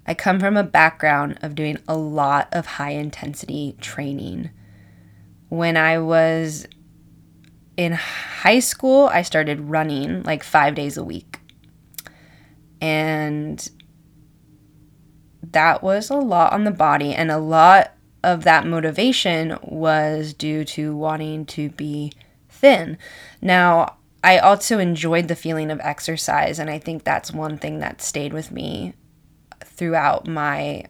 I 0.06 0.14
come 0.14 0.40
from 0.40 0.58
a 0.58 0.64
background 0.64 1.40
of 1.42 1.56
doing 1.56 1.78
a 1.88 1.96
lot 1.96 2.50
of 2.52 2.66
high 2.66 2.92
intensity 2.92 3.76
training. 3.80 4.50
When 5.50 5.78
I 5.78 6.00
was 6.00 6.68
in 7.78 7.94
high 7.94 8.60
school, 8.60 9.10
I 9.12 9.22
started 9.22 9.70
running 9.70 10.24
like 10.24 10.44
five 10.44 10.76
days 10.76 10.98
a 10.98 11.04
week. 11.04 11.40
And 12.80 13.70
that 15.44 15.82
was 15.82 16.10
a 16.10 16.16
lot 16.16 16.54
on 16.54 16.64
the 16.64 16.72
body, 16.72 17.14
and 17.14 17.32
a 17.32 17.38
lot 17.38 17.94
of 18.24 18.44
that 18.44 18.68
motivation 18.68 19.58
was 19.64 20.34
due 20.34 20.64
to 20.64 20.96
wanting 20.96 21.46
to 21.48 21.70
be 21.70 22.14
thin. 22.50 22.98
Now, 23.42 23.98
I 24.24 24.38
also 24.38 24.78
enjoyed 24.78 25.28
the 25.28 25.36
feeling 25.36 25.72
of 25.72 25.80
exercise, 25.80 26.60
and 26.60 26.70
I 26.70 26.78
think 26.78 27.04
that's 27.04 27.32
one 27.32 27.58
thing 27.58 27.80
that 27.80 28.02
stayed 28.02 28.34
with 28.34 28.52
me 28.52 28.94
throughout 29.64 30.28
my 30.28 30.86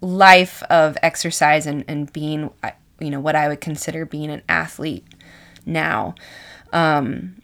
life 0.00 0.62
of 0.64 0.96
exercise 1.02 1.66
and, 1.66 1.84
and 1.86 2.12
being, 2.12 2.50
you 2.98 3.10
know, 3.10 3.20
what 3.20 3.36
I 3.36 3.46
would 3.46 3.60
consider 3.60 4.04
being 4.04 4.30
an 4.30 4.42
athlete 4.48 5.06
now. 5.64 6.14
Um, 6.72 7.40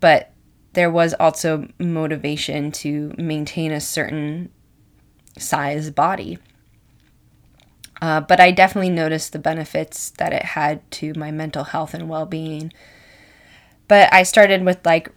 but 0.00 0.32
there 0.80 0.90
was 0.90 1.12
also 1.20 1.68
motivation 1.78 2.72
to 2.72 3.12
maintain 3.18 3.70
a 3.70 3.82
certain 3.82 4.50
size 5.36 5.90
body. 5.90 6.38
Uh, 8.00 8.22
but 8.22 8.40
I 8.40 8.50
definitely 8.50 8.88
noticed 8.88 9.34
the 9.34 9.38
benefits 9.38 10.08
that 10.12 10.32
it 10.32 10.42
had 10.42 10.90
to 10.92 11.12
my 11.18 11.30
mental 11.30 11.64
health 11.64 11.92
and 11.92 12.08
well 12.08 12.24
being. 12.24 12.72
But 13.88 14.10
I 14.10 14.22
started 14.22 14.64
with 14.64 14.78
like 14.86 15.10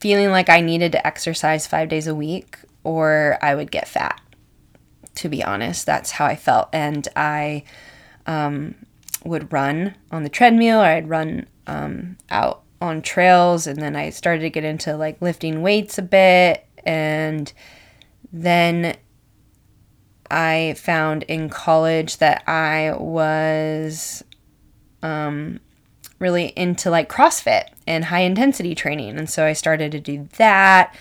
feeling 0.00 0.28
like 0.32 0.50
I 0.50 0.60
needed 0.60 0.92
to 0.92 1.06
exercise 1.06 1.66
five 1.66 1.88
days 1.88 2.06
a 2.06 2.14
week 2.14 2.58
or 2.84 3.38
I 3.40 3.54
would 3.54 3.70
get 3.70 3.88
fat. 3.88 4.20
To 5.14 5.30
be 5.30 5.42
honest, 5.42 5.86
that's 5.86 6.10
how 6.10 6.26
I 6.26 6.36
felt. 6.36 6.68
And 6.74 7.08
I 7.16 7.64
um, 8.26 8.74
would 9.24 9.50
run 9.50 9.94
on 10.12 10.24
the 10.24 10.28
treadmill 10.28 10.80
or 10.80 10.84
I'd 10.84 11.08
run 11.08 11.46
um, 11.66 12.18
out 12.28 12.64
on 12.80 13.02
trails. 13.02 13.66
And 13.66 13.80
then 13.80 13.96
I 13.96 14.10
started 14.10 14.40
to 14.42 14.50
get 14.50 14.64
into 14.64 14.96
like 14.96 15.20
lifting 15.20 15.62
weights 15.62 15.98
a 15.98 16.02
bit. 16.02 16.66
And 16.84 17.52
then 18.32 18.96
I 20.30 20.74
found 20.76 21.22
in 21.24 21.48
college 21.48 22.18
that 22.18 22.48
I 22.48 22.94
was 22.96 24.22
um, 25.02 25.60
really 26.18 26.46
into 26.48 26.90
like 26.90 27.08
CrossFit 27.08 27.68
and 27.86 28.06
high 28.06 28.20
intensity 28.20 28.74
training. 28.74 29.18
And 29.18 29.28
so 29.28 29.44
I 29.44 29.52
started 29.52 29.92
to 29.92 30.00
do 30.00 30.28
that 30.36 30.94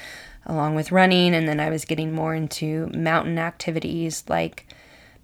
along 0.45 0.75
with 0.75 0.91
running. 0.91 1.35
And 1.35 1.47
then 1.47 1.59
I 1.59 1.69
was 1.69 1.85
getting 1.85 2.13
more 2.13 2.33
into 2.33 2.89
mountain 2.95 3.37
activities 3.37 4.23
like 4.27 4.67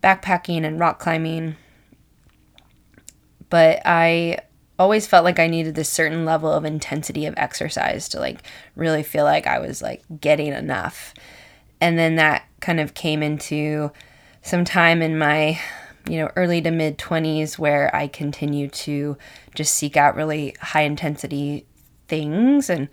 backpacking 0.04 0.66
and 0.66 0.80
rock 0.80 1.00
climbing. 1.00 1.56
But 3.50 3.82
I 3.86 4.40
always 4.80 5.08
felt 5.08 5.24
like 5.24 5.40
I 5.40 5.48
needed 5.48 5.76
this 5.76 5.90
certain 5.90 6.26
level 6.26 6.52
of 6.52 6.66
intensity 6.66 7.26
of 7.26 7.34
exercise 7.38 8.10
to 8.10 8.20
like 8.20 8.40
really 8.76 9.04
feel 9.04 9.24
like 9.24 9.48
I 9.48 9.60
was 9.60 9.82
like 9.82 10.04
getting 10.20 10.54
enough. 10.54 11.14
And 11.80 11.98
then 11.98 12.16
that 12.16 12.46
kind 12.60 12.80
of 12.80 12.94
came 12.94 13.22
into 13.22 13.92
some 14.42 14.66
time 14.66 15.02
in 15.02 15.18
my 15.18 15.60
you 16.08 16.18
know 16.18 16.30
early 16.36 16.62
to 16.62 16.72
mid 16.72 16.98
20s 16.98 17.58
where 17.58 17.94
I 17.96 18.08
continued 18.08 18.74
to 18.74 19.18
just 19.56 19.74
seek 19.74 19.96
out 19.96 20.16
really 20.16 20.56
high 20.60 20.82
intensity 20.82 21.66
things 22.08 22.70
and 22.70 22.90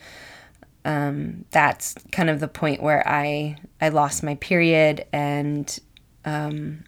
um, 0.85 1.45
that's 1.51 1.95
kind 2.11 2.31
of 2.31 2.41
the 2.41 2.49
point 2.49 2.83
where 2.83 3.07
I 3.07 3.57
I 3.81 3.91
lost 3.91 4.23
my 4.23 4.37
period 4.37 5.07
and 5.13 5.79
um, 6.25 6.85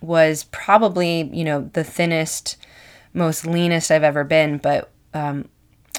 was 0.00 0.44
probably 0.44 1.30
you 1.32 1.44
know 1.44 1.70
the 1.72 1.84
thinnest, 1.84 2.56
most 3.12 3.46
leanest 3.46 3.90
I've 3.90 4.02
ever 4.02 4.24
been, 4.24 4.58
but 4.58 4.90
um, 5.14 5.48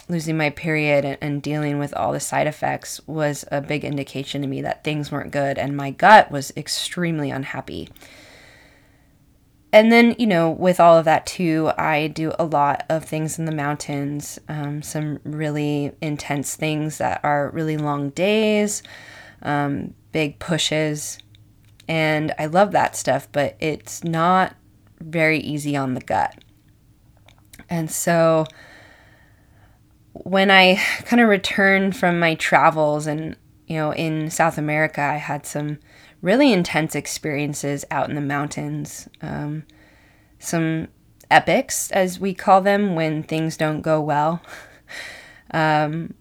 losing 0.10 0.38
my 0.38 0.50
period 0.50 1.06
and, 1.06 1.18
and 1.22 1.42
dealing 1.42 1.80
with 1.80 1.94
all 1.94 2.12
the 2.12 2.20
side 2.20 2.48
effects 2.48 3.00
was 3.08 3.46
a 3.52 3.62
big 3.62 3.86
indication 3.86 4.42
to 4.42 4.48
me 4.48 4.62
that 4.62 4.84
things 4.84 5.12
weren't 5.12 5.32
good 5.32 5.58
and 5.58 5.78
my 5.78 5.92
gut 5.92 6.32
was 6.32 6.52
extremely 6.58 7.30
unhappy. 7.30 7.90
And 9.72 9.92
then, 9.92 10.16
you 10.18 10.26
know, 10.26 10.50
with 10.50 10.80
all 10.80 10.98
of 10.98 11.06
that 11.06 11.28
too, 11.28 11.72
I 11.78 12.08
do 12.08 12.34
a 12.40 12.44
lot 12.44 12.86
of 12.90 13.06
things 13.06 13.38
in 13.38 13.46
the 13.46 13.52
mountains, 13.52 14.40
um, 14.50 14.82
some 14.82 15.20
really 15.24 15.92
intense 16.02 16.56
things 16.56 16.98
that 16.98 17.22
are 17.24 17.52
really 17.52 17.78
long 17.78 18.10
days, 18.10 18.82
um, 19.44 19.94
big 20.12 20.40
pushes. 20.40 21.20
And 21.88 22.34
I 22.40 22.48
love 22.48 22.72
that 22.72 22.96
stuff, 22.96 23.28
but 23.32 23.58
it's 23.60 24.04
not 24.04 24.56
very 25.00 25.40
easy 25.40 25.78
on 25.78 25.94
the 25.94 26.02
gut. 26.02 26.36
And 27.70 27.90
so, 27.90 28.46
when 30.14 30.50
I 30.52 30.76
kind 31.06 31.22
of 31.22 31.30
returned 31.30 31.96
from 31.96 32.20
my 32.20 32.36
travels 32.36 33.08
and, 33.08 33.36
you 33.68 33.78
know, 33.78 33.94
in 33.94 34.30
South 34.30 34.58
America, 34.58 35.02
I 35.02 35.18
had 35.18 35.46
some 35.46 35.80
really 36.22 36.52
intense 36.52 36.96
experiences 36.96 37.86
out 37.92 38.10
in 38.10 38.16
the 38.16 38.22
mountains. 38.22 39.08
Um, 39.22 39.64
some 40.40 40.88
epics, 41.30 41.92
as 41.92 42.20
we 42.20 42.34
call 42.34 42.62
them, 42.62 42.96
when 42.96 43.24
things 43.24 43.58
don't 43.58 43.82
go 43.82 44.02
well. 44.02 44.42
um, 45.52 46.14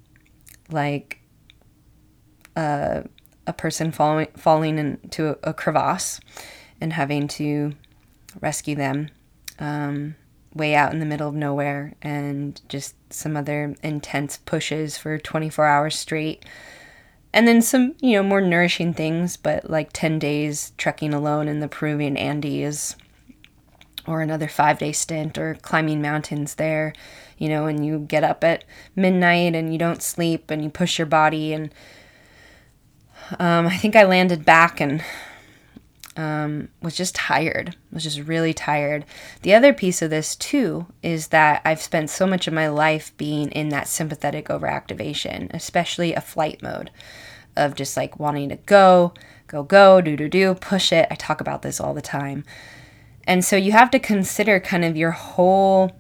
like 0.70 1.20
uh, 2.56 3.02
a 3.46 3.52
person 3.52 3.92
falling, 3.92 4.28
falling 4.36 4.78
into 4.78 5.30
a, 5.30 5.50
a, 5.50 5.54
crevasse 5.54 6.20
and 6.80 6.92
having 6.92 7.28
to 7.28 7.72
rescue 8.40 8.74
them. 8.74 9.08
Um, 9.58 10.16
way 10.58 10.74
out 10.74 10.92
in 10.92 10.98
the 10.98 11.06
middle 11.06 11.28
of 11.28 11.34
nowhere 11.34 11.94
and 12.02 12.60
just 12.68 12.94
some 13.10 13.36
other 13.36 13.74
intense 13.82 14.36
pushes 14.38 14.98
for 14.98 15.18
24 15.18 15.64
hours 15.64 15.98
straight. 15.98 16.44
And 17.32 17.46
then 17.46 17.62
some, 17.62 17.94
you 18.00 18.12
know, 18.12 18.22
more 18.22 18.40
nourishing 18.40 18.94
things, 18.94 19.36
but 19.36 19.70
like 19.70 19.90
10 19.92 20.18
days 20.18 20.72
trekking 20.76 21.14
alone 21.14 21.48
in 21.48 21.60
the 21.60 21.68
Peruvian 21.68 22.16
Andes 22.16 22.96
or 24.06 24.22
another 24.22 24.48
five 24.48 24.78
day 24.78 24.92
stint 24.92 25.38
or 25.38 25.56
climbing 25.62 26.00
mountains 26.00 26.54
there, 26.54 26.92
you 27.36 27.48
know, 27.48 27.66
and 27.66 27.84
you 27.84 28.00
get 28.00 28.24
up 28.24 28.42
at 28.42 28.64
midnight 28.96 29.54
and 29.54 29.72
you 29.72 29.78
don't 29.78 30.02
sleep 30.02 30.50
and 30.50 30.62
you 30.62 30.70
push 30.70 30.98
your 30.98 31.06
body. 31.06 31.52
And 31.52 31.72
um, 33.38 33.66
I 33.66 33.76
think 33.76 33.94
I 33.94 34.04
landed 34.04 34.44
back 34.44 34.80
and 34.80 35.04
um, 36.18 36.68
was 36.82 36.96
just 36.96 37.14
tired, 37.14 37.76
was 37.92 38.02
just 38.02 38.18
really 38.18 38.52
tired. 38.52 39.06
The 39.42 39.54
other 39.54 39.72
piece 39.72 40.02
of 40.02 40.10
this, 40.10 40.34
too, 40.34 40.86
is 41.00 41.28
that 41.28 41.62
I've 41.64 41.80
spent 41.80 42.10
so 42.10 42.26
much 42.26 42.48
of 42.48 42.52
my 42.52 42.66
life 42.66 43.16
being 43.16 43.52
in 43.52 43.68
that 43.68 43.86
sympathetic 43.86 44.48
overactivation, 44.48 45.48
especially 45.54 46.12
a 46.12 46.20
flight 46.20 46.60
mode 46.60 46.90
of 47.56 47.76
just 47.76 47.96
like 47.96 48.18
wanting 48.18 48.48
to 48.48 48.56
go, 48.56 49.14
go, 49.46 49.62
go, 49.62 50.00
do, 50.00 50.16
do, 50.16 50.28
do, 50.28 50.54
push 50.54 50.92
it. 50.92 51.06
I 51.08 51.14
talk 51.14 51.40
about 51.40 51.62
this 51.62 51.80
all 51.80 51.94
the 51.94 52.02
time. 52.02 52.44
And 53.22 53.44
so 53.44 53.54
you 53.54 53.70
have 53.70 53.90
to 53.92 54.00
consider 54.00 54.58
kind 54.58 54.84
of 54.84 54.96
your 54.96 55.12
whole 55.12 55.92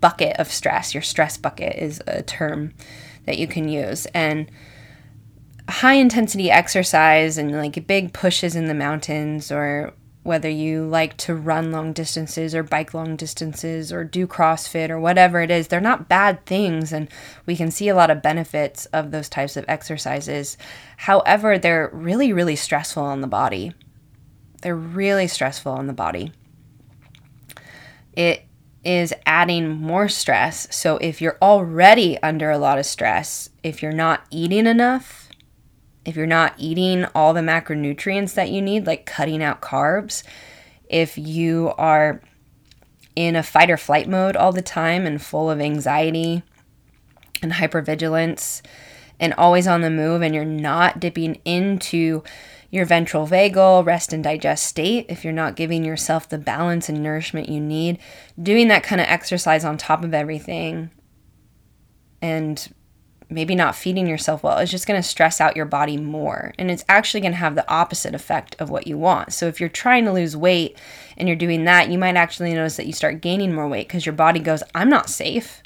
bucket 0.00 0.36
of 0.36 0.52
stress. 0.52 0.92
Your 0.92 1.02
stress 1.02 1.38
bucket 1.38 1.76
is 1.76 2.02
a 2.06 2.22
term 2.22 2.74
that 3.24 3.38
you 3.38 3.46
can 3.46 3.70
use. 3.70 4.04
And 4.06 4.50
high 5.68 5.94
intensity 5.94 6.50
exercise 6.50 7.38
and 7.38 7.52
like 7.52 7.86
big 7.86 8.12
pushes 8.12 8.54
in 8.54 8.66
the 8.66 8.74
mountains 8.74 9.50
or 9.50 9.92
whether 10.26 10.48
you 10.48 10.84
like 10.84 11.16
to 11.16 11.34
run 11.34 11.70
long 11.70 11.92
distances 11.92 12.52
or 12.52 12.62
bike 12.64 12.92
long 12.92 13.14
distances 13.14 13.92
or 13.92 14.02
do 14.02 14.26
CrossFit 14.26 14.90
or 14.90 14.98
whatever 14.98 15.40
it 15.40 15.52
is, 15.52 15.68
they're 15.68 15.80
not 15.80 16.08
bad 16.08 16.44
things. 16.44 16.92
And 16.92 17.08
we 17.46 17.54
can 17.56 17.70
see 17.70 17.88
a 17.88 17.94
lot 17.94 18.10
of 18.10 18.22
benefits 18.22 18.86
of 18.86 19.12
those 19.12 19.28
types 19.28 19.56
of 19.56 19.64
exercises. 19.68 20.58
However, 20.96 21.58
they're 21.58 21.90
really, 21.92 22.32
really 22.32 22.56
stressful 22.56 23.04
on 23.04 23.20
the 23.20 23.28
body. 23.28 23.72
They're 24.62 24.74
really 24.74 25.28
stressful 25.28 25.70
on 25.70 25.86
the 25.86 25.92
body. 25.92 26.32
It 28.12 28.42
is 28.82 29.14
adding 29.26 29.68
more 29.68 30.08
stress. 30.08 30.66
So 30.74 30.96
if 30.96 31.20
you're 31.20 31.38
already 31.40 32.20
under 32.20 32.50
a 32.50 32.58
lot 32.58 32.78
of 32.78 32.86
stress, 32.86 33.50
if 33.62 33.80
you're 33.80 33.92
not 33.92 34.24
eating 34.30 34.66
enough, 34.66 35.25
if 36.06 36.16
you're 36.16 36.24
not 36.24 36.54
eating 36.56 37.04
all 37.14 37.34
the 37.34 37.40
macronutrients 37.40 38.34
that 38.34 38.48
you 38.48 38.62
need, 38.62 38.86
like 38.86 39.04
cutting 39.04 39.42
out 39.42 39.60
carbs, 39.60 40.22
if 40.88 41.18
you 41.18 41.72
are 41.76 42.22
in 43.16 43.34
a 43.34 43.42
fight 43.42 43.70
or 43.70 43.76
flight 43.76 44.08
mode 44.08 44.36
all 44.36 44.52
the 44.52 44.62
time 44.62 45.04
and 45.04 45.20
full 45.20 45.50
of 45.50 45.60
anxiety 45.60 46.42
and 47.42 47.52
hypervigilance 47.52 48.62
and 49.18 49.34
always 49.34 49.66
on 49.66 49.80
the 49.80 49.90
move, 49.90 50.22
and 50.22 50.34
you're 50.34 50.44
not 50.44 51.00
dipping 51.00 51.40
into 51.44 52.22
your 52.70 52.84
ventral 52.84 53.26
vagal 53.26 53.84
rest 53.84 54.12
and 54.12 54.22
digest 54.22 54.64
state, 54.64 55.06
if 55.08 55.24
you're 55.24 55.32
not 55.32 55.56
giving 55.56 55.84
yourself 55.84 56.28
the 56.28 56.38
balance 56.38 56.88
and 56.88 57.02
nourishment 57.02 57.48
you 57.48 57.60
need, 57.60 57.98
doing 58.40 58.68
that 58.68 58.82
kind 58.82 59.00
of 59.00 59.06
exercise 59.08 59.64
on 59.64 59.76
top 59.76 60.04
of 60.04 60.12
everything 60.12 60.90
and 62.20 62.72
maybe 63.28 63.54
not 63.54 63.74
feeding 63.74 64.06
yourself 64.06 64.42
well 64.42 64.58
is 64.58 64.70
just 64.70 64.86
going 64.86 65.00
to 65.00 65.06
stress 65.06 65.40
out 65.40 65.56
your 65.56 65.64
body 65.64 65.96
more. 65.96 66.54
And 66.58 66.70
it's 66.70 66.84
actually 66.88 67.20
going 67.20 67.32
to 67.32 67.38
have 67.38 67.56
the 67.56 67.68
opposite 67.70 68.14
effect 68.14 68.54
of 68.60 68.70
what 68.70 68.86
you 68.86 68.96
want. 68.96 69.32
So 69.32 69.46
if 69.46 69.58
you're 69.58 69.68
trying 69.68 70.04
to 70.04 70.12
lose 70.12 70.36
weight 70.36 70.78
and 71.16 71.28
you're 71.28 71.36
doing 71.36 71.64
that, 71.64 71.90
you 71.90 71.98
might 71.98 72.16
actually 72.16 72.54
notice 72.54 72.76
that 72.76 72.86
you 72.86 72.92
start 72.92 73.20
gaining 73.20 73.52
more 73.52 73.68
weight 73.68 73.88
because 73.88 74.06
your 74.06 74.12
body 74.12 74.38
goes, 74.38 74.62
I'm 74.74 74.88
not 74.88 75.10
safe. 75.10 75.62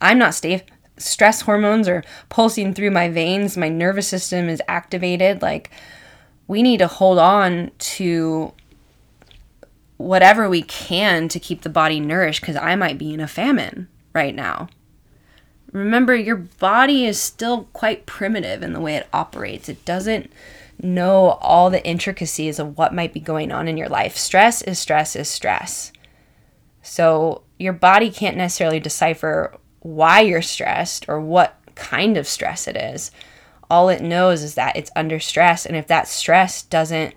I'm 0.00 0.18
not 0.18 0.34
safe. 0.34 0.62
Stress 0.98 1.42
hormones 1.42 1.88
are 1.88 2.04
pulsing 2.28 2.74
through 2.74 2.90
my 2.90 3.08
veins. 3.08 3.56
My 3.56 3.68
nervous 3.68 4.06
system 4.06 4.48
is 4.48 4.62
activated. 4.68 5.40
Like, 5.40 5.70
we 6.46 6.62
need 6.62 6.78
to 6.78 6.86
hold 6.86 7.18
on 7.18 7.70
to 7.78 8.52
whatever 9.96 10.48
we 10.48 10.62
can 10.62 11.28
to 11.28 11.40
keep 11.40 11.62
the 11.62 11.70
body 11.70 11.98
nourished 11.98 12.42
because 12.42 12.56
I 12.56 12.76
might 12.76 12.98
be 12.98 13.14
in 13.14 13.20
a 13.20 13.28
famine 13.28 13.88
right 14.12 14.34
now. 14.34 14.68
Remember, 15.74 16.14
your 16.14 16.36
body 16.36 17.04
is 17.04 17.20
still 17.20 17.64
quite 17.72 18.06
primitive 18.06 18.62
in 18.62 18.72
the 18.72 18.80
way 18.80 18.94
it 18.94 19.08
operates. 19.12 19.68
It 19.68 19.84
doesn't 19.84 20.32
know 20.80 21.30
all 21.40 21.68
the 21.68 21.84
intricacies 21.84 22.60
of 22.60 22.78
what 22.78 22.94
might 22.94 23.12
be 23.12 23.18
going 23.18 23.50
on 23.50 23.66
in 23.66 23.76
your 23.76 23.88
life. 23.88 24.16
Stress 24.16 24.62
is 24.62 24.78
stress 24.78 25.16
is 25.16 25.28
stress. 25.28 25.92
So, 26.80 27.42
your 27.58 27.72
body 27.72 28.10
can't 28.10 28.36
necessarily 28.36 28.78
decipher 28.78 29.56
why 29.80 30.20
you're 30.20 30.42
stressed 30.42 31.06
or 31.08 31.20
what 31.20 31.58
kind 31.74 32.16
of 32.16 32.28
stress 32.28 32.68
it 32.68 32.76
is. 32.76 33.10
All 33.68 33.88
it 33.88 34.00
knows 34.00 34.44
is 34.44 34.54
that 34.54 34.76
it's 34.76 34.92
under 34.94 35.18
stress. 35.18 35.66
And 35.66 35.76
if 35.76 35.88
that 35.88 36.06
stress 36.06 36.62
doesn't 36.62 37.14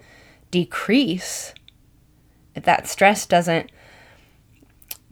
decrease, 0.49 1.53
if 2.55 2.63
that 2.63 2.87
stress 2.87 3.27
doesn't 3.27 3.69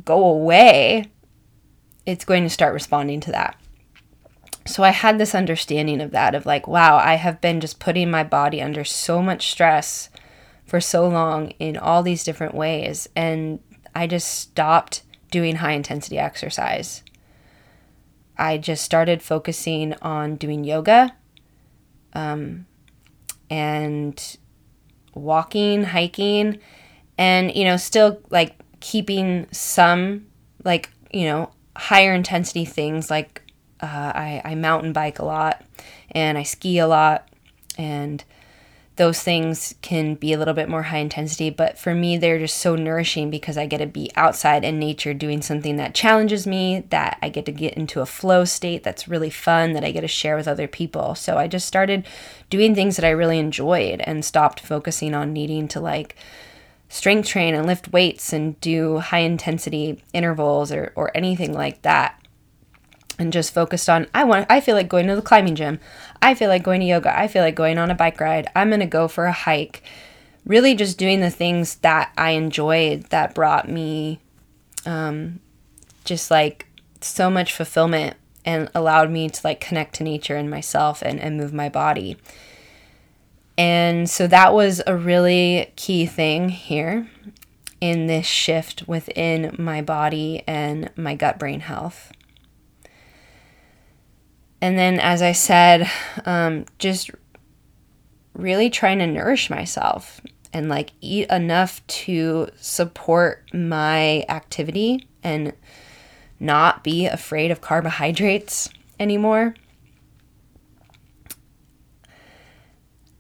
go 0.03 0.23
away, 0.23 1.11
it's 2.05 2.25
going 2.25 2.43
to 2.43 2.49
start 2.49 2.73
responding 2.73 3.19
to 3.21 3.31
that. 3.31 3.59
So 4.67 4.83
I 4.83 4.89
had 4.89 5.19
this 5.19 5.35
understanding 5.35 6.01
of 6.01 6.11
that 6.11 6.33
of 6.33 6.45
like, 6.45 6.67
wow, 6.67 6.97
I 6.97 7.15
have 7.15 7.39
been 7.39 7.61
just 7.61 7.79
putting 7.79 8.09
my 8.09 8.23
body 8.23 8.61
under 8.61 8.83
so 8.83 9.21
much 9.21 9.51
stress 9.51 10.09
for 10.65 10.81
so 10.81 11.07
long 11.07 11.51
in 11.59 11.77
all 11.77 12.01
these 12.01 12.23
different 12.23 12.55
ways. 12.55 13.07
And 13.15 13.59
I 13.93 14.07
just 14.07 14.27
stopped 14.27 15.03
doing 15.29 15.57
high 15.57 15.73
intensity 15.73 16.17
exercise. 16.17 17.03
I 18.37 18.57
just 18.57 18.83
started 18.83 19.21
focusing 19.21 19.93
on 20.01 20.35
doing 20.35 20.63
yoga 20.63 21.15
um, 22.13 22.65
and 23.49 24.37
walking, 25.13 25.83
hiking, 25.83 26.59
and, 27.17 27.55
you 27.55 27.63
know, 27.63 27.77
still 27.77 28.19
like 28.29 28.55
keeping 28.79 29.47
some 29.51 30.25
like, 30.63 30.89
you 31.11 31.25
know, 31.25 31.51
higher 31.75 32.13
intensity 32.13 32.65
things 32.65 33.09
like 33.09 33.41
uh, 33.81 33.85
I, 34.15 34.41
I 34.43 34.55
mountain 34.55 34.93
bike 34.93 35.19
a 35.19 35.25
lot 35.25 35.63
and 36.11 36.37
I 36.37 36.43
ski 36.43 36.79
a 36.79 36.87
lot 36.87 37.27
and 37.77 38.23
those 38.97 39.21
things 39.21 39.75
can 39.81 40.15
be 40.15 40.31
a 40.31 40.37
little 40.37 40.53
bit 40.53 40.69
more 40.69 40.83
high 40.83 40.99
intensity, 40.99 41.49
but 41.49 41.77
for 41.77 41.93
me, 41.93 42.17
they're 42.17 42.39
just 42.39 42.57
so 42.57 42.75
nourishing 42.75 43.29
because 43.29 43.57
I 43.57 43.65
get 43.65 43.79
to 43.79 43.85
be 43.85 44.09
outside 44.15 44.63
in 44.63 44.79
nature 44.79 45.13
doing 45.13 45.41
something 45.41 45.75
that 45.75 45.93
challenges 45.93 46.47
me, 46.47 46.85
that 46.91 47.17
I 47.21 47.27
get 47.27 47.45
to 47.47 47.51
get 47.51 47.73
into 47.73 47.99
a 47.99 48.05
flow 48.05 48.45
state 48.45 48.83
that's 48.83 49.07
really 49.07 49.29
fun, 49.29 49.73
that 49.73 49.83
I 49.83 49.91
get 49.91 50.01
to 50.01 50.07
share 50.07 50.37
with 50.37 50.47
other 50.47 50.67
people. 50.67 51.13
So 51.13 51.37
I 51.37 51.47
just 51.47 51.67
started 51.67 52.07
doing 52.49 52.73
things 52.73 52.95
that 52.95 53.05
I 53.05 53.09
really 53.09 53.37
enjoyed 53.37 53.99
and 54.01 54.23
stopped 54.23 54.61
focusing 54.61 55.13
on 55.13 55.33
needing 55.33 55.67
to 55.69 55.81
like 55.81 56.15
strength 56.89 57.27
train 57.27 57.55
and 57.55 57.65
lift 57.65 57.91
weights 57.91 58.31
and 58.33 58.59
do 58.61 58.99
high 58.99 59.19
intensity 59.19 60.03
intervals 60.13 60.71
or, 60.71 60.93
or 60.95 61.11
anything 61.15 61.53
like 61.53 61.81
that 61.81 62.21
and 63.17 63.33
just 63.33 63.53
focused 63.53 63.89
on 63.89 64.07
I 64.13 64.23
want 64.23 64.45
I 64.49 64.61
feel 64.61 64.75
like 64.75 64.89
going 64.89 65.07
to 65.07 65.15
the 65.15 65.21
climbing 65.21 65.55
gym. 65.55 65.79
I 66.21 66.35
feel 66.35 66.49
like 66.49 66.63
going 66.63 66.81
to 66.81 66.85
yoga. 66.85 67.17
I 67.17 67.27
feel 67.27 67.43
like 67.43 67.55
going 67.55 67.77
on 67.77 67.91
a 67.91 67.95
bike 67.95 68.19
ride. 68.19 68.49
I'm 68.55 68.69
going 68.69 68.79
to 68.79 68.85
go 68.85 69.07
for 69.07 69.25
a 69.25 69.31
hike. 69.31 69.83
Really 70.45 70.75
just 70.75 70.97
doing 70.97 71.21
the 71.21 71.29
things 71.29 71.75
that 71.77 72.11
I 72.17 72.31
enjoyed 72.31 73.03
that 73.05 73.33
brought 73.33 73.69
me 73.69 74.19
um, 74.85 75.39
just 76.03 76.29
like 76.29 76.67
so 77.01 77.29
much 77.29 77.53
fulfillment 77.53 78.15
and 78.45 78.69
allowed 78.75 79.09
me 79.09 79.29
to 79.29 79.41
like 79.43 79.59
connect 79.59 79.95
to 79.95 80.03
nature 80.03 80.35
and 80.35 80.49
myself 80.49 81.01
and, 81.01 81.19
and 81.19 81.37
move 81.37 81.53
my 81.53 81.69
body. 81.69 82.17
And 83.57 84.09
so 84.09 84.27
that 84.27 84.53
was 84.53 84.81
a 84.85 84.95
really 84.95 85.71
key 85.75 86.05
thing 86.05 86.49
here 86.49 87.07
in 87.79 88.07
this 88.07 88.25
shift 88.25 88.87
within 88.87 89.55
my 89.57 89.81
body 89.81 90.43
and 90.47 90.89
my 90.95 91.15
gut 91.15 91.39
brain 91.39 91.61
health. 91.61 92.11
And 94.61 94.77
then, 94.77 94.99
as 94.99 95.21
I 95.21 95.31
said, 95.31 95.89
um, 96.25 96.65
just 96.79 97.11
really 98.33 98.69
trying 98.69 98.99
to 98.99 99.07
nourish 99.07 99.49
myself 99.49 100.19
and 100.51 100.69
like 100.69 100.91
eat 101.01 101.29
enough 101.29 101.85
to 101.87 102.49
support 102.57 103.43
my 103.53 104.25
activity 104.29 105.07
and 105.23 105.53
not 106.39 106.83
be 106.83 107.05
afraid 107.05 107.51
of 107.51 107.61
carbohydrates 107.61 108.69
anymore. 108.99 109.55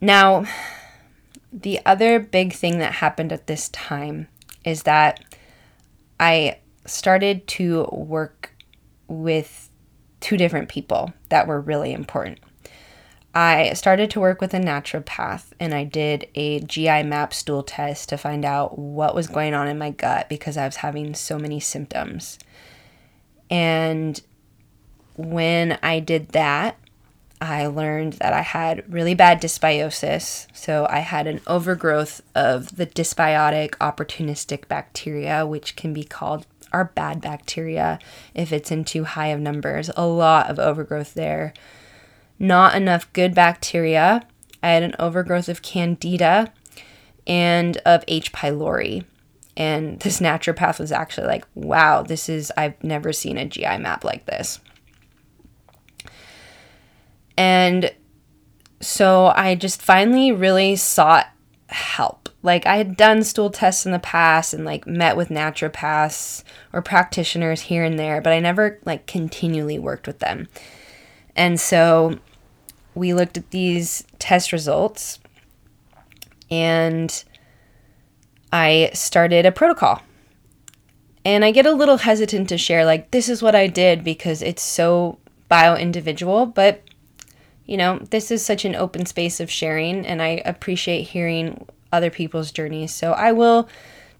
Now, 0.01 0.45
the 1.51 1.79
other 1.85 2.19
big 2.19 2.53
thing 2.53 2.79
that 2.79 2.93
happened 2.93 3.31
at 3.31 3.47
this 3.47 3.69
time 3.69 4.27
is 4.63 4.83
that 4.83 5.23
I 6.19 6.59
started 6.85 7.47
to 7.47 7.87
work 7.91 8.53
with 9.07 9.69
two 10.19 10.37
different 10.37 10.69
people 10.69 11.13
that 11.29 11.47
were 11.47 11.61
really 11.61 11.93
important. 11.93 12.39
I 13.33 13.73
started 13.73 14.09
to 14.11 14.21
work 14.21 14.39
with 14.39 14.53
a 14.53 14.59
naturopath 14.59 15.47
and 15.59 15.73
I 15.73 15.83
did 15.83 16.29
a 16.35 16.61
GI 16.61 17.03
map 17.03 17.33
stool 17.33 17.63
test 17.63 18.09
to 18.09 18.17
find 18.17 18.45
out 18.45 18.79
what 18.79 19.13
was 19.13 19.27
going 19.27 19.53
on 19.53 19.67
in 19.67 19.77
my 19.77 19.91
gut 19.91 20.29
because 20.29 20.55
I 20.55 20.65
was 20.65 20.77
having 20.77 21.13
so 21.13 21.37
many 21.37 21.59
symptoms. 21.59 22.39
And 23.49 24.21
when 25.17 25.77
I 25.83 25.99
did 25.99 26.29
that, 26.29 26.77
I 27.41 27.67
learned 27.67 28.13
that 28.13 28.33
I 28.33 28.41
had 28.41 28.91
really 28.91 29.13
bad 29.13 29.41
dysbiosis. 29.41 30.47
So 30.53 30.87
I 30.89 30.99
had 30.99 31.27
an 31.27 31.41
overgrowth 31.47 32.21
of 32.33 32.75
the 32.77 32.87
dysbiotic 32.87 33.71
opportunistic 33.77 34.67
bacteria, 34.67 35.45
which 35.45 35.75
can 35.75 35.93
be 35.93 36.03
called 36.03 36.45
our 36.71 36.85
bad 36.85 37.21
bacteria 37.21 37.99
if 38.33 38.51
it's 38.51 38.71
in 38.71 38.83
too 38.83 39.03
high 39.03 39.27
of 39.27 39.39
numbers. 39.39 39.89
A 39.95 40.05
lot 40.05 40.49
of 40.49 40.59
overgrowth 40.59 41.13
there. 41.13 41.53
Not 42.39 42.75
enough 42.75 43.11
good 43.13 43.35
bacteria. 43.35 44.25
I 44.63 44.69
had 44.69 44.83
an 44.83 44.95
overgrowth 44.99 45.47
of 45.47 45.61
candida 45.61 46.51
and 47.27 47.77
of 47.77 48.03
H. 48.07 48.31
pylori. 48.31 49.05
And 49.57 49.99
this 50.01 50.19
naturopath 50.19 50.79
was 50.79 50.91
actually 50.91 51.27
like, 51.27 51.45
wow, 51.55 52.01
this 52.01 52.27
is, 52.27 52.51
I've 52.57 52.83
never 52.83 53.13
seen 53.13 53.37
a 53.37 53.45
GI 53.45 53.77
map 53.77 54.03
like 54.03 54.25
this. 54.25 54.59
And 57.37 57.91
so 58.81 59.33
I 59.35 59.55
just 59.55 59.81
finally 59.81 60.31
really 60.31 60.75
sought 60.75 61.27
help. 61.67 62.29
Like 62.43 62.65
I 62.65 62.77
had 62.77 62.95
done 62.95 63.23
stool 63.23 63.49
tests 63.49 63.85
in 63.85 63.91
the 63.91 63.99
past 63.99 64.53
and 64.53 64.65
like 64.65 64.85
met 64.85 65.17
with 65.17 65.29
naturopaths 65.29 66.43
or 66.71 66.81
practitioners 66.81 67.61
here 67.61 67.83
and 67.83 67.97
there, 67.97 68.21
but 68.21 68.33
I 68.33 68.39
never 68.39 68.79
like 68.85 69.07
continually 69.07 69.79
worked 69.79 70.07
with 70.07 70.19
them. 70.19 70.47
And 71.35 71.59
so 71.59 72.19
we 72.93 73.13
looked 73.13 73.37
at 73.37 73.51
these 73.51 74.05
test 74.19 74.51
results 74.51 75.19
and 76.51 77.23
I 78.53 78.91
started 78.93 79.45
a 79.45 79.51
protocol. 79.51 80.01
And 81.25 81.43
I 81.43 81.49
get 81.49 81.65
a 81.65 81.73
little 81.73 81.97
hesitant 81.97 82.49
to 82.49 82.57
share 82.57 82.85
like 82.85 83.09
this 83.09 83.27
is 83.27 83.41
what 83.41 83.55
I 83.55 83.65
did 83.65 84.03
because 84.03 84.43
it's 84.43 84.61
so 84.61 85.17
bio 85.49 85.75
individual, 85.75 86.45
but 86.45 86.83
you 87.65 87.77
know, 87.77 87.99
this 87.99 88.31
is 88.31 88.45
such 88.45 88.65
an 88.65 88.75
open 88.75 89.05
space 89.05 89.39
of 89.39 89.49
sharing, 89.49 90.05
and 90.05 90.21
I 90.21 90.41
appreciate 90.45 91.03
hearing 91.03 91.67
other 91.91 92.09
people's 92.09 92.51
journeys. 92.51 92.93
So 92.93 93.13
I 93.13 93.31
will 93.31 93.67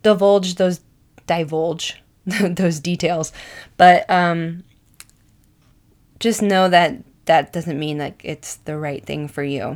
divulge 0.04 0.56
those, 0.56 0.82
divulge 1.28 2.02
those 2.26 2.80
details, 2.80 3.32
but 3.78 4.10
um, 4.10 4.64
just 6.20 6.42
know 6.42 6.70
that 6.70 7.04
that 7.26 7.52
doesn't 7.54 7.80
mean 7.80 7.98
that 7.98 8.16
it's 8.24 8.56
the 8.58 8.78
right 8.78 9.04
thing 9.04 9.28
for 9.28 9.44
you. 9.44 9.76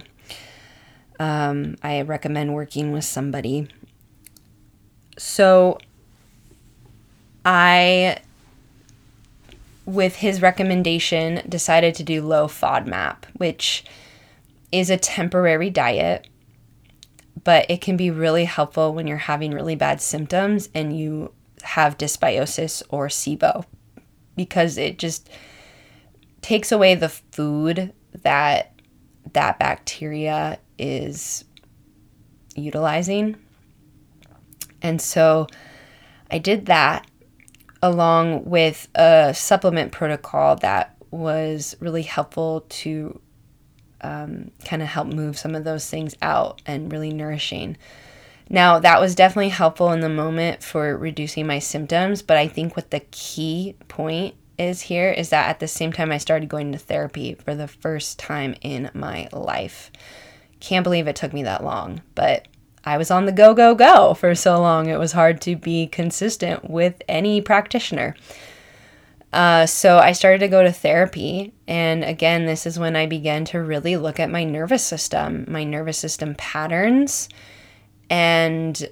Um, 1.20 1.76
I 1.84 2.02
recommend 2.02 2.54
working 2.54 2.92
with 2.92 3.04
somebody. 3.04 3.68
So 5.18 5.80
I 7.44 8.18
with 9.90 10.18
his 10.18 10.42
recommendation, 10.42 11.42
decided 11.50 11.96
to 11.96 12.04
do 12.04 12.22
low 12.22 12.48
FODMAP, 12.48 13.26
which 13.38 13.84
is 14.72 14.90
a 14.90 14.98
temporary 14.98 15.72
diet, 15.72 16.28
but 17.44 17.66
it 17.70 17.82
can 17.82 17.98
be 17.98 18.12
really 18.12 18.46
helpful 18.46 18.94
when 18.94 19.08
you're 19.08 19.18
having 19.18 19.52
really 19.52 19.76
bad 19.76 20.00
symptoms 20.00 20.70
and 20.76 20.98
you 20.98 21.34
have 21.64 21.98
dysbiosis 21.98 22.84
or 22.90 23.08
SIBO 23.08 23.66
because 24.36 24.78
it 24.78 25.00
just 25.00 25.28
takes 26.42 26.72
away 26.72 26.94
the 26.94 27.10
food 27.10 27.92
that 28.22 28.80
that 29.34 29.58
bacteria 29.58 30.60
is 30.78 31.44
utilizing. 32.56 33.36
And 34.82 35.02
so 35.02 35.48
I 36.30 36.38
did 36.38 36.68
that 36.68 37.08
along 37.82 38.46
with 38.46 38.88
a 38.96 39.34
supplement 39.34 39.92
protocol 39.92 40.56
that 40.58 40.96
was 41.12 41.76
really 41.80 42.04
helpful 42.04 42.66
to 42.70 43.20
um, 44.02 44.52
kind 44.66 44.82
of 44.82 44.88
help 44.88 45.08
move 45.08 45.38
some 45.38 45.56
of 45.56 45.64
those 45.64 45.90
things 45.90 46.16
out 46.22 46.62
and 46.66 46.92
really 46.92 47.12
nourishing. 47.12 47.78
Now, 48.50 48.80
that 48.80 49.00
was 49.00 49.16
definitely 49.16 49.50
helpful 49.50 49.92
in 49.92 50.00
the 50.00 50.10
moment 50.10 50.64
for 50.64 50.98
reducing 50.98 51.46
my 51.46 51.60
symptoms, 51.60 52.22
but 52.22 52.38
I 52.38 52.48
think 52.48 52.76
what 52.76 52.92
the 52.92 53.02
key 53.12 53.76
point 53.88 54.36
is 54.58 54.82
here 54.82 55.12
is 55.12 55.30
that 55.30 55.50
at 55.50 55.60
the 55.60 55.68
same 55.68 55.94
time 55.94 56.12
I 56.12 56.18
started 56.18 56.50
going 56.50 56.72
to 56.72 56.78
therapy 56.78 57.36
for 57.36 57.56
the 57.56 57.68
first 57.68 58.20
time 58.20 58.56
in 58.62 58.90
my 58.94 59.30
life. 59.32 59.92
Can't 60.60 60.84
believe 60.84 61.08
it 61.08 61.16
took 61.16 61.32
me 61.32 61.44
that 61.44 61.64
long, 61.64 62.02
but 62.16 62.48
I 62.90 62.98
was 62.98 63.12
on 63.12 63.28
the 63.28 63.32
go, 63.32 63.54
go, 63.54 63.76
go 63.76 64.16
for 64.16 64.34
so 64.34 64.60
long. 64.60 64.88
It 64.88 64.98
was 64.98 65.12
hard 65.12 65.42
to 65.42 65.56
be 65.56 65.86
consistent 65.86 66.68
with 66.68 67.00
any 67.08 67.40
practitioner. 67.40 68.16
Uh, 69.32 69.68
so 69.68 70.00
I 70.00 70.14
started 70.14 70.40
to 70.40 70.48
go 70.48 70.64
to 70.64 70.72
therapy. 70.72 71.54
And 71.68 72.04
again, 72.04 72.48
this 72.48 72.66
is 72.66 72.80
when 72.80 72.96
I 72.96 73.06
began 73.06 73.46
to 73.46 73.60
really 73.60 73.96
look 73.96 74.20
at 74.20 74.32
my 74.32 74.44
nervous 74.44 74.84
system, 74.84 75.46
my 75.48 75.64
nervous 75.64 76.00
system 76.00 76.34
patterns, 76.34 77.30
and 78.10 78.90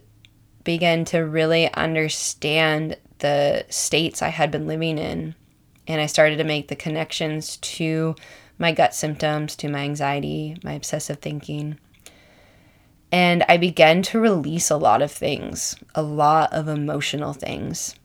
began 0.64 1.04
to 1.06 1.22
really 1.22 1.74
understand 1.74 2.98
the 3.18 3.66
states 3.70 4.22
I 4.22 4.30
had 4.30 4.52
been 4.52 4.68
living 4.68 5.00
in. 5.00 5.34
And 5.88 6.00
I 6.00 6.06
started 6.06 6.38
to 6.38 6.44
make 6.44 6.68
the 6.68 6.76
connections 6.76 7.58
to 7.58 8.14
my 8.60 8.74
gut 8.74 8.94
symptoms, 8.94 9.56
to 9.56 9.70
my 9.70 9.80
anxiety, 9.80 10.56
my 10.64 10.74
obsessive 10.74 11.18
thinking. 11.18 11.80
And 13.12 13.44
I 13.48 13.58
began 13.58 14.02
to 14.04 14.20
release 14.20 14.70
a 14.70 14.78
lot 14.78 15.02
of 15.02 15.12
things, 15.12 15.76
a 15.96 16.02
lot 16.02 16.52
of 16.52 16.68
emotional 16.68 17.34
things, 17.34 17.96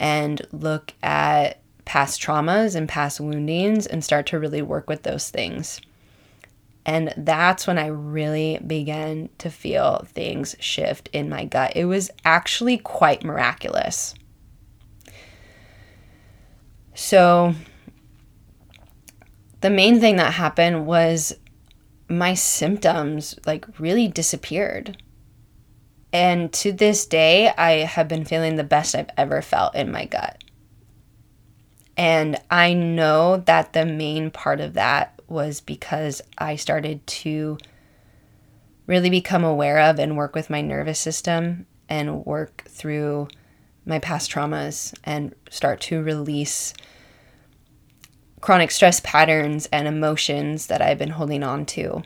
and 0.00 0.40
look 0.52 0.94
at 1.02 1.60
past 1.84 2.20
traumas 2.20 2.74
and 2.74 2.88
past 2.88 3.20
woundings 3.20 3.86
and 3.86 4.02
start 4.02 4.26
to 4.26 4.38
really 4.38 4.62
work 4.62 4.88
with 4.88 5.02
those 5.02 5.30
things. 5.30 5.80
And 6.86 7.12
that's 7.16 7.66
when 7.66 7.78
I 7.78 7.86
really 7.86 8.60
began 8.64 9.28
to 9.38 9.50
feel 9.50 10.06
things 10.06 10.54
shift 10.60 11.08
in 11.12 11.28
my 11.28 11.44
gut. 11.44 11.72
It 11.74 11.86
was 11.86 12.10
actually 12.24 12.78
quite 12.78 13.24
miraculous. 13.24 14.14
So, 16.94 17.54
the 19.60 19.70
main 19.70 20.00
thing 20.00 20.16
that 20.16 20.32
happened 20.34 20.86
was 20.86 21.34
my 22.08 22.34
symptoms 22.34 23.38
like 23.46 23.66
really 23.78 24.08
disappeared. 24.08 25.02
And 26.12 26.52
to 26.54 26.72
this 26.72 27.04
day, 27.06 27.52
I 27.56 27.84
have 27.84 28.08
been 28.08 28.24
feeling 28.24 28.56
the 28.56 28.64
best 28.64 28.94
I've 28.94 29.10
ever 29.16 29.42
felt 29.42 29.74
in 29.74 29.90
my 29.90 30.06
gut. 30.06 30.42
And 31.96 32.40
I 32.50 32.74
know 32.74 33.38
that 33.38 33.72
the 33.72 33.86
main 33.86 34.30
part 34.30 34.60
of 34.60 34.74
that 34.74 35.20
was 35.28 35.60
because 35.60 36.22
I 36.38 36.56
started 36.56 37.06
to 37.06 37.58
really 38.86 39.10
become 39.10 39.44
aware 39.44 39.80
of 39.80 39.98
and 39.98 40.16
work 40.16 40.34
with 40.34 40.50
my 40.50 40.60
nervous 40.60 40.98
system 40.98 41.66
and 41.88 42.24
work 42.24 42.64
through 42.68 43.28
my 43.84 43.98
past 43.98 44.30
traumas 44.30 44.94
and 45.04 45.34
start 45.50 45.80
to 45.80 46.02
release 46.02 46.74
chronic 48.46 48.70
stress 48.70 49.00
patterns 49.00 49.66
and 49.72 49.88
emotions 49.88 50.68
that 50.68 50.80
I've 50.80 50.98
been 50.98 51.10
holding 51.10 51.42
on 51.42 51.66
to. 51.66 52.04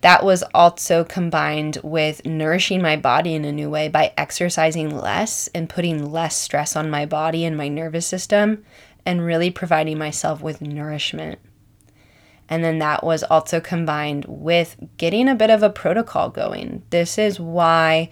That 0.00 0.24
was 0.24 0.42
also 0.54 1.04
combined 1.04 1.76
with 1.82 2.24
nourishing 2.24 2.80
my 2.80 2.96
body 2.96 3.34
in 3.34 3.44
a 3.44 3.52
new 3.52 3.68
way 3.68 3.88
by 3.88 4.14
exercising 4.16 4.88
less 4.88 5.48
and 5.48 5.68
putting 5.68 6.10
less 6.10 6.34
stress 6.38 6.76
on 6.76 6.88
my 6.88 7.04
body 7.04 7.44
and 7.44 7.58
my 7.58 7.68
nervous 7.68 8.06
system 8.06 8.64
and 9.04 9.22
really 9.22 9.50
providing 9.50 9.98
myself 9.98 10.40
with 10.40 10.62
nourishment. 10.62 11.38
And 12.48 12.64
then 12.64 12.78
that 12.78 13.04
was 13.04 13.22
also 13.22 13.60
combined 13.60 14.24
with 14.26 14.78
getting 14.96 15.28
a 15.28 15.34
bit 15.34 15.50
of 15.50 15.62
a 15.62 15.68
protocol 15.68 16.30
going. 16.30 16.84
This 16.88 17.18
is 17.18 17.38
why 17.38 18.08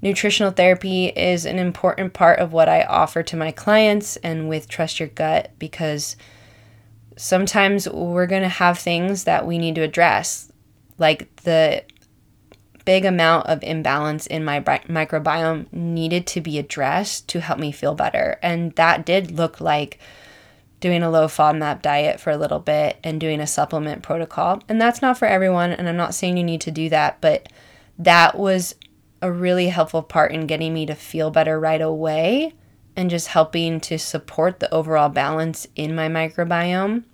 nutritional 0.00 0.52
therapy 0.52 1.06
is 1.06 1.44
an 1.44 1.58
important 1.58 2.12
part 2.12 2.38
of 2.38 2.52
what 2.52 2.68
I 2.68 2.82
offer 2.82 3.22
to 3.22 3.36
my 3.36 3.50
clients 3.50 4.16
and 4.18 4.48
with 4.48 4.68
Trust 4.68 5.00
Your 5.00 5.08
Gut 5.08 5.50
because 5.58 6.16
sometimes 7.16 7.88
we're 7.88 8.26
going 8.26 8.42
to 8.42 8.48
have 8.48 8.78
things 8.78 9.24
that 9.24 9.46
we 9.46 9.58
need 9.58 9.74
to 9.74 9.82
address, 9.82 10.52
like 10.98 11.34
the 11.42 11.82
big 12.84 13.04
amount 13.04 13.46
of 13.48 13.62
imbalance 13.62 14.26
in 14.26 14.44
my 14.44 14.60
microbiome 14.60 15.70
needed 15.72 16.26
to 16.26 16.40
be 16.40 16.58
addressed 16.58 17.28
to 17.28 17.40
help 17.40 17.58
me 17.58 17.70
feel 17.70 17.94
better. 17.94 18.38
And 18.42 18.72
that 18.76 19.04
did 19.04 19.32
look 19.32 19.60
like 19.60 19.98
doing 20.80 21.02
a 21.02 21.10
low 21.10 21.26
FODMAP 21.26 21.82
diet 21.82 22.20
for 22.20 22.30
a 22.30 22.36
little 22.36 22.60
bit 22.60 22.98
and 23.02 23.20
doing 23.20 23.40
a 23.40 23.46
supplement 23.46 24.02
protocol. 24.02 24.62
And 24.68 24.80
that's 24.80 25.02
not 25.02 25.18
for 25.18 25.26
everyone. 25.26 25.72
And 25.72 25.88
I'm 25.88 25.96
not 25.96 26.14
saying 26.14 26.36
you 26.36 26.44
need 26.44 26.60
to 26.62 26.70
do 26.70 26.88
that, 26.88 27.20
but 27.20 27.48
that 27.98 28.38
was 28.38 28.74
a 29.20 29.30
really 29.30 29.68
helpful 29.68 30.02
part 30.02 30.32
in 30.32 30.46
getting 30.46 30.72
me 30.72 30.86
to 30.86 30.94
feel 30.94 31.30
better 31.30 31.58
right 31.58 31.80
away 31.80 32.54
and 32.96 33.10
just 33.10 33.28
helping 33.28 33.80
to 33.80 33.98
support 33.98 34.60
the 34.60 34.72
overall 34.72 35.08
balance 35.08 35.66
in 35.76 35.94
my 35.94 36.08
microbiome. 36.08 37.04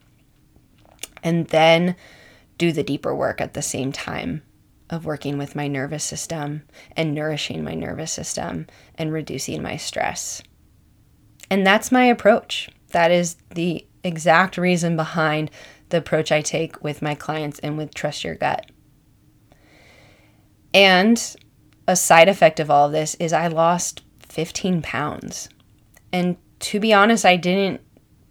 And 1.22 1.46
then 1.48 1.96
do 2.58 2.72
the 2.72 2.82
deeper 2.82 3.14
work 3.14 3.40
at 3.40 3.54
the 3.54 3.62
same 3.62 3.92
time 3.92 4.42
of 4.90 5.06
working 5.06 5.38
with 5.38 5.56
my 5.56 5.66
nervous 5.66 6.04
system 6.04 6.62
and 6.96 7.14
nourishing 7.14 7.64
my 7.64 7.74
nervous 7.74 8.12
system 8.12 8.66
and 8.96 9.12
reducing 9.12 9.62
my 9.62 9.76
stress. 9.76 10.42
And 11.50 11.66
that's 11.66 11.92
my 11.92 12.04
approach. 12.04 12.68
That 12.88 13.10
is 13.10 13.36
the 13.54 13.86
exact 14.02 14.56
reason 14.56 14.96
behind 14.96 15.50
the 15.88 15.98
approach 15.98 16.30
I 16.30 16.42
take 16.42 16.82
with 16.82 17.02
my 17.02 17.14
clients 17.14 17.58
and 17.58 17.76
with 17.76 17.94
Trust 17.94 18.24
Your 18.24 18.34
Gut. 18.34 18.70
And 20.72 21.36
a 21.86 21.96
side 21.96 22.28
effect 22.28 22.60
of 22.60 22.70
all 22.70 22.86
of 22.86 22.92
this 22.92 23.14
is 23.16 23.32
I 23.32 23.48
lost 23.48 24.02
15 24.20 24.82
pounds. 24.82 25.48
And 26.12 26.36
to 26.60 26.80
be 26.80 26.92
honest, 26.92 27.24
I 27.24 27.36
didn't 27.36 27.80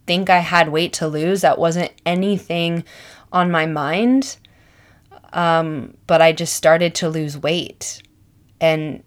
think 0.07 0.29
I 0.29 0.39
had 0.39 0.69
weight 0.69 0.93
to 0.93 1.07
lose. 1.07 1.41
That 1.41 1.59
wasn't 1.59 1.91
anything 2.05 2.83
on 3.31 3.51
my 3.51 3.65
mind. 3.65 4.37
Um, 5.33 5.95
but 6.07 6.21
I 6.21 6.31
just 6.31 6.53
started 6.53 6.95
to 6.95 7.09
lose 7.09 7.37
weight. 7.37 8.01
And 8.59 9.03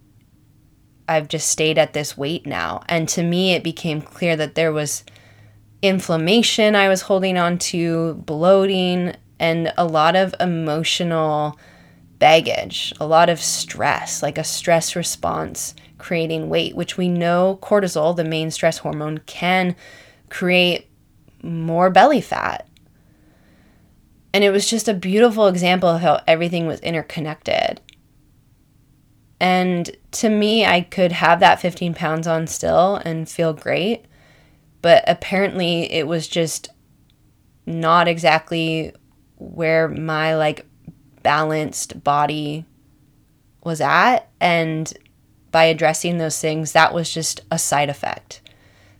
I've 1.08 1.28
just 1.28 1.48
stayed 1.48 1.78
at 1.78 1.92
this 1.92 2.16
weight 2.16 2.46
now. 2.46 2.82
And 2.88 3.08
to 3.10 3.22
me, 3.22 3.52
it 3.52 3.62
became 3.62 4.02
clear 4.02 4.36
that 4.36 4.54
there 4.54 4.72
was 4.72 5.04
inflammation 5.82 6.74
I 6.74 6.88
was 6.88 7.02
holding 7.02 7.38
on 7.38 7.58
to, 7.58 8.14
bloating, 8.14 9.14
and 9.38 9.72
a 9.76 9.84
lot 9.84 10.16
of 10.16 10.34
emotional 10.40 11.58
baggage, 12.18 12.92
a 13.00 13.06
lot 13.06 13.28
of 13.28 13.40
stress, 13.40 14.22
like 14.22 14.38
a 14.38 14.44
stress 14.44 14.96
response 14.96 15.74
creating 15.98 16.48
weight, 16.48 16.76
which 16.76 16.96
we 16.96 17.08
know 17.08 17.58
cortisol, 17.62 18.14
the 18.14 18.24
main 18.24 18.50
stress 18.50 18.78
hormone, 18.78 19.18
can 19.26 19.74
create 20.28 20.88
more 21.42 21.90
belly 21.90 22.20
fat. 22.20 22.68
And 24.32 24.44
it 24.44 24.50
was 24.50 24.68
just 24.68 24.88
a 24.88 24.94
beautiful 24.94 25.46
example 25.46 25.88
of 25.88 26.02
how 26.02 26.20
everything 26.26 26.66
was 26.66 26.80
interconnected. 26.80 27.80
And 29.40 29.90
to 30.12 30.28
me, 30.28 30.66
I 30.66 30.82
could 30.82 31.12
have 31.12 31.40
that 31.40 31.60
15 31.60 31.94
pounds 31.94 32.26
on 32.26 32.46
still 32.46 32.96
and 32.96 33.28
feel 33.28 33.52
great 33.52 34.06
but 34.86 35.02
apparently 35.08 35.92
it 35.92 36.06
was 36.06 36.28
just 36.28 36.68
not 37.66 38.06
exactly 38.06 38.92
where 39.34 39.88
my 39.88 40.36
like 40.36 40.64
balanced 41.26 42.04
body 42.04 42.64
was 43.64 43.80
at 43.80 44.28
and 44.40 44.92
by 45.50 45.64
addressing 45.64 46.18
those 46.18 46.40
things 46.40 46.70
that 46.70 46.94
was 46.94 47.12
just 47.12 47.40
a 47.50 47.58
side 47.58 47.90
effect 47.90 48.40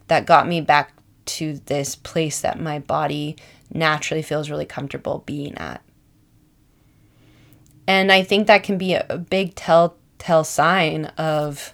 that 0.09 0.27
got 0.27 0.49
me 0.49 0.61
back 0.61 0.93
to 1.25 1.61
this 1.67 1.95
place 1.95 2.41
that 2.41 2.59
my 2.59 2.81
body 2.81 3.37
naturally 3.73 4.23
feels 4.23 4.51
really 4.51 4.67
comfortable 4.67 5.23
being 5.25 5.57
at 5.57 5.81
and 7.87 8.11
i 8.11 8.25
think 8.25 8.49
that 8.49 8.65
can 8.65 8.77
be 8.77 8.95
a 8.95 9.19
big 9.31 9.55
telltale 9.55 10.43
sign 10.43 11.05
of 11.17 11.73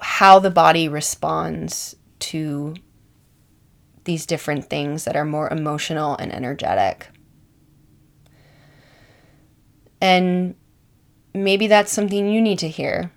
how 0.00 0.40
the 0.40 0.50
body 0.50 0.88
responds 0.88 1.94
to 2.18 2.74
these 4.02 4.26
different 4.26 4.68
things 4.68 5.04
that 5.04 5.16
are 5.16 5.24
more 5.24 5.48
emotional 5.50 6.16
and 6.16 6.32
energetic. 6.32 7.08
And 10.02 10.56
maybe 11.32 11.68
that's 11.68 11.92
something 11.92 12.28
you 12.28 12.42
need 12.42 12.58
to 12.58 12.68
hear. 12.68 13.12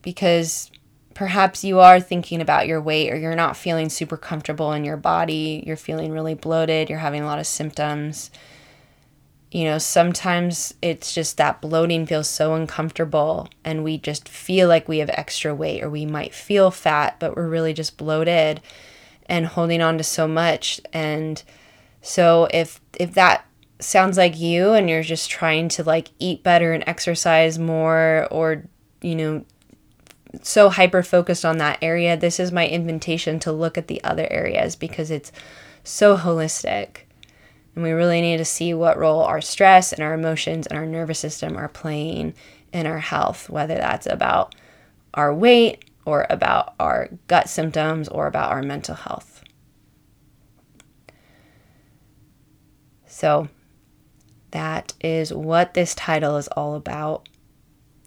Because 0.00 0.70
perhaps 1.12 1.62
you 1.62 1.78
are 1.80 2.00
thinking 2.00 2.40
about 2.40 2.66
your 2.66 2.80
weight 2.80 3.12
or 3.12 3.16
you're 3.16 3.36
not 3.36 3.58
feeling 3.58 3.90
super 3.90 4.16
comfortable 4.16 4.72
in 4.72 4.84
your 4.84 4.96
body, 4.96 5.62
you're 5.66 5.76
feeling 5.76 6.12
really 6.12 6.32
bloated, 6.32 6.88
you're 6.88 6.98
having 6.98 7.22
a 7.22 7.26
lot 7.26 7.38
of 7.38 7.46
symptoms. 7.46 8.30
You 9.50 9.64
know, 9.64 9.78
sometimes 9.78 10.72
it's 10.80 11.14
just 11.14 11.36
that 11.36 11.60
bloating 11.60 12.06
feels 12.06 12.28
so 12.28 12.54
uncomfortable 12.54 13.48
and 13.64 13.84
we 13.84 13.98
just 13.98 14.28
feel 14.28 14.66
like 14.66 14.88
we 14.88 14.98
have 14.98 15.10
extra 15.10 15.54
weight 15.54 15.82
or 15.82 15.90
we 15.90 16.06
might 16.06 16.34
feel 16.34 16.70
fat, 16.70 17.20
but 17.20 17.36
we're 17.36 17.48
really 17.48 17.74
just 17.74 17.98
bloated 17.98 18.62
and 19.26 19.46
holding 19.46 19.82
on 19.82 19.98
to 19.98 20.04
so 20.04 20.26
much. 20.26 20.80
And 20.92 21.42
so 22.00 22.48
if 22.50 22.80
if 22.98 23.12
that 23.12 23.44
sounds 23.78 24.16
like 24.16 24.38
you 24.38 24.72
and 24.72 24.88
you're 24.88 25.02
just 25.02 25.30
trying 25.30 25.68
to 25.70 25.84
like 25.84 26.08
eat 26.18 26.42
better 26.42 26.72
and 26.72 26.84
exercise 26.86 27.58
more 27.58 28.28
or, 28.30 28.64
you 29.02 29.14
know, 29.14 29.44
so 30.42 30.68
hyper 30.68 31.02
focused 31.02 31.44
on 31.44 31.58
that 31.58 31.78
area, 31.82 32.16
this 32.16 32.40
is 32.40 32.52
my 32.52 32.66
invitation 32.66 33.38
to 33.40 33.52
look 33.52 33.78
at 33.78 33.88
the 33.88 34.02
other 34.04 34.26
areas 34.30 34.76
because 34.76 35.10
it's 35.10 35.32
so 35.84 36.16
holistic. 36.16 36.98
And 37.74 37.84
we 37.84 37.90
really 37.92 38.20
need 38.20 38.38
to 38.38 38.44
see 38.44 38.72
what 38.72 38.98
role 38.98 39.22
our 39.22 39.40
stress 39.40 39.92
and 39.92 40.02
our 40.02 40.14
emotions 40.14 40.66
and 40.66 40.78
our 40.78 40.86
nervous 40.86 41.18
system 41.18 41.56
are 41.56 41.68
playing 41.68 42.34
in 42.72 42.86
our 42.86 42.98
health, 42.98 43.48
whether 43.50 43.74
that's 43.74 44.06
about 44.06 44.54
our 45.14 45.32
weight 45.34 45.84
or 46.04 46.26
about 46.30 46.74
our 46.80 47.10
gut 47.26 47.48
symptoms 47.48 48.08
or 48.08 48.26
about 48.26 48.52
our 48.52 48.62
mental 48.62 48.94
health. 48.94 49.42
So, 53.06 53.48
that 54.56 54.94
is 55.02 55.34
what 55.34 55.74
this 55.74 55.94
title 55.94 56.38
is 56.38 56.48
all 56.48 56.76
about. 56.76 57.28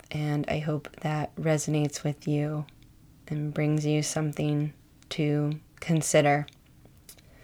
And 0.09 0.45
I 0.47 0.57
hope 0.57 0.89
that 1.01 1.35
resonates 1.35 2.03
with 2.03 2.27
you 2.27 2.65
and 3.27 3.53
brings 3.53 3.85
you 3.85 4.01
something 4.01 4.73
to 5.09 5.59
consider. 5.79 6.47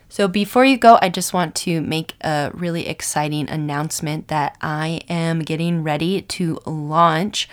So, 0.09 0.27
before 0.27 0.65
you 0.65 0.77
go, 0.77 0.97
I 1.03 1.09
just 1.09 1.33
want 1.33 1.53
to 1.57 1.81
make 1.81 2.15
a 2.21 2.49
really 2.55 2.87
exciting 2.87 3.47
announcement 3.47 4.29
that 4.29 4.57
I 4.59 5.01
am 5.07 5.41
getting 5.41 5.83
ready 5.83 6.23
to 6.23 6.59
launch 6.65 7.47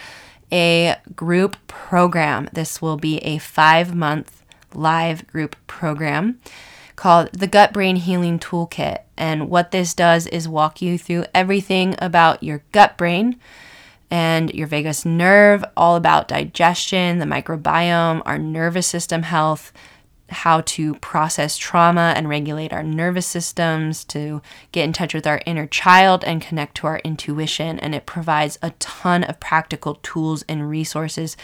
a 0.50 0.96
group 1.14 1.58
program. 1.66 2.48
This 2.54 2.80
will 2.80 2.96
be 2.96 3.18
a 3.18 3.36
five 3.36 3.94
month 3.94 4.42
live 4.72 5.26
group 5.26 5.56
program 5.66 6.40
called 7.02 7.32
the 7.32 7.48
Gut 7.48 7.72
Brain 7.72 7.96
Healing 7.96 8.38
Toolkit. 8.38 9.00
And 9.16 9.50
what 9.50 9.72
this 9.72 9.92
does 9.92 10.28
is 10.28 10.48
walk 10.48 10.80
you 10.80 10.96
through 10.96 11.24
everything 11.34 11.96
about 11.98 12.44
your 12.44 12.62
gut 12.70 12.96
brain 12.96 13.40
and 14.08 14.54
your 14.54 14.68
vagus 14.68 15.04
nerve, 15.04 15.64
all 15.76 15.96
about 15.96 16.28
digestion, 16.28 17.18
the 17.18 17.24
microbiome, 17.24 18.22
our 18.24 18.38
nervous 18.38 18.86
system 18.86 19.24
health 19.24 19.72
how 20.32 20.62
to 20.62 20.94
process 20.96 21.56
trauma 21.56 22.14
and 22.16 22.28
regulate 22.28 22.72
our 22.72 22.82
nervous 22.82 23.26
systems, 23.26 24.04
to 24.04 24.42
get 24.72 24.84
in 24.84 24.92
touch 24.92 25.14
with 25.14 25.26
our 25.26 25.42
inner 25.46 25.66
child 25.66 26.24
and 26.24 26.42
connect 26.42 26.76
to 26.76 26.86
our 26.86 26.98
intuition. 27.00 27.78
And 27.78 27.94
it 27.94 28.06
provides 28.06 28.58
a 28.62 28.70
ton 28.78 29.24
of 29.24 29.40
practical 29.40 29.96
tools 29.96 30.42
and 30.48 30.68
resources 30.68 31.36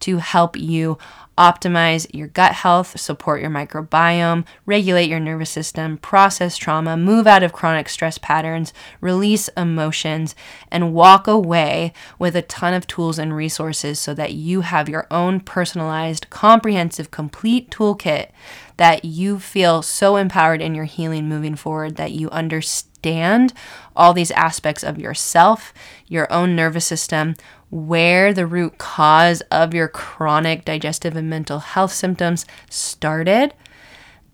to 0.00 0.18
help 0.18 0.56
you 0.56 0.98
optimize 1.38 2.06
your 2.14 2.28
gut 2.28 2.52
health, 2.52 2.98
support 2.98 3.40
your 3.40 3.50
microbiome, 3.50 4.44
regulate 4.64 5.08
your 5.08 5.20
nervous 5.20 5.50
system, 5.50 5.98
process 5.98 6.56
trauma, 6.56 6.96
move 6.96 7.26
out 7.26 7.42
of 7.42 7.52
chronic 7.52 7.88
stress 7.88 8.18
patterns, 8.18 8.72
release 9.00 9.48
emotions, 9.56 10.34
and 10.70 10.94
walk 10.94 11.26
away 11.26 11.92
with 12.18 12.34
a 12.34 12.42
ton 12.42 12.74
of 12.74 12.86
tools 12.86 13.18
and 13.18 13.36
resources 13.36 13.98
so 13.98 14.14
that 14.14 14.32
you 14.32 14.62
have 14.62 14.88
your 14.88 15.06
own 15.10 15.40
personalized, 15.40 16.30
comprehensive, 16.30 17.10
complete 17.10 17.70
toolkit 17.70 18.30
that 18.76 19.04
you 19.04 19.38
feel 19.38 19.82
so 19.82 20.16
empowered 20.16 20.60
in 20.60 20.74
your 20.74 20.84
healing 20.84 21.28
moving 21.28 21.56
forward 21.56 21.96
that 21.96 22.12
you 22.12 22.28
understand 22.30 23.52
all 23.94 24.12
these 24.12 24.30
aspects 24.32 24.82
of 24.82 24.98
yourself, 24.98 25.72
your 26.06 26.30
own 26.32 26.54
nervous 26.54 26.84
system, 26.84 27.34
where 27.70 28.32
the 28.32 28.46
root 28.46 28.78
cause 28.78 29.40
of 29.50 29.74
your 29.74 29.88
chronic 29.88 30.64
digestive 30.64 31.16
and 31.16 31.28
mental 31.28 31.58
health 31.58 31.92
symptoms 31.92 32.46
started 32.70 33.52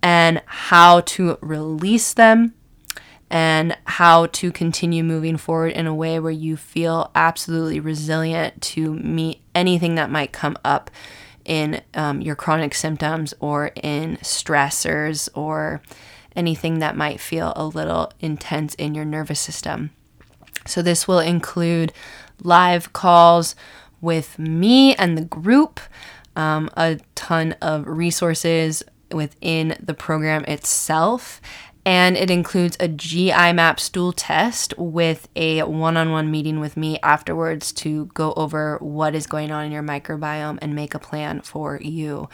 and 0.03 0.42
how 0.47 1.01
to 1.01 1.38
release 1.40 2.12
them 2.12 2.55
and 3.31 3.77
how 3.87 4.27
to 4.27 4.53
continue 4.53 5.03
moving 5.03 5.38
forward 5.38 5.73
in 5.73 5.87
a 5.87 5.95
way 5.95 6.21
where 6.21 6.31
you 6.31 6.57
feel 6.57 7.11
absolutely 7.14 7.81
resilient 7.81 8.61
to 8.61 8.92
meet 8.95 9.40
anything 9.55 9.95
that 9.95 10.11
might 10.11 10.33
come 10.33 10.57
up 10.64 10.90
in 11.45 11.81
um, 11.95 12.21
your 12.21 12.37
chronic 12.37 12.75
symptoms 12.75 13.33
or 13.40 13.68
in 13.83 14.16
stressors 14.18 15.29
or 15.35 15.81
anything 16.37 16.79
that 16.79 16.97
might 16.97 17.21
feel 17.21 17.53
a 17.57 17.64
little 17.64 18.12
intense 18.21 18.75
in 18.75 18.95
your 18.95 19.05
nervous 19.05 19.40
system. 19.40 19.90
So, 20.66 20.83
this 20.83 21.09
will 21.09 21.18
include 21.18 21.92
live 22.43 22.93
calls 22.93 23.55
with 24.01 24.39
me 24.39 24.95
and 24.97 25.17
the 25.17 25.25
group, 25.25 25.81
um, 26.37 26.69
a 26.77 26.99
ton 27.15 27.53
of 27.63 27.87
resources 27.87 28.83
within 29.11 29.77
the 29.81 29.95
program 29.95 30.45
itself. 30.45 31.41
And 31.85 32.17
it 32.17 32.31
includes 32.31 32.77
a 32.79 32.87
GI 32.87 33.53
map 33.53 33.81
stool 33.81 34.13
test 34.13 34.73
with 34.79 35.29
a 35.35 35.63
one 35.65 35.97
on 35.97 36.13
one 36.13 36.31
meeting 36.31 36.61
with 36.61 36.77
me 36.77 36.99
afterwards 37.03 37.73
to 37.73 38.07
go 38.15 38.33
over 38.35 38.79
what 38.79 39.17
is 39.17 39.27
going 39.27 39.51
on 39.51 39.65
in 39.65 39.73
your 39.73 39.83
microbiome 39.83 40.59
and 40.63 40.77
make 40.77 40.95
a 40.95 41.01
plan 41.01 41.41
for 41.41 41.81
you. 41.83 42.29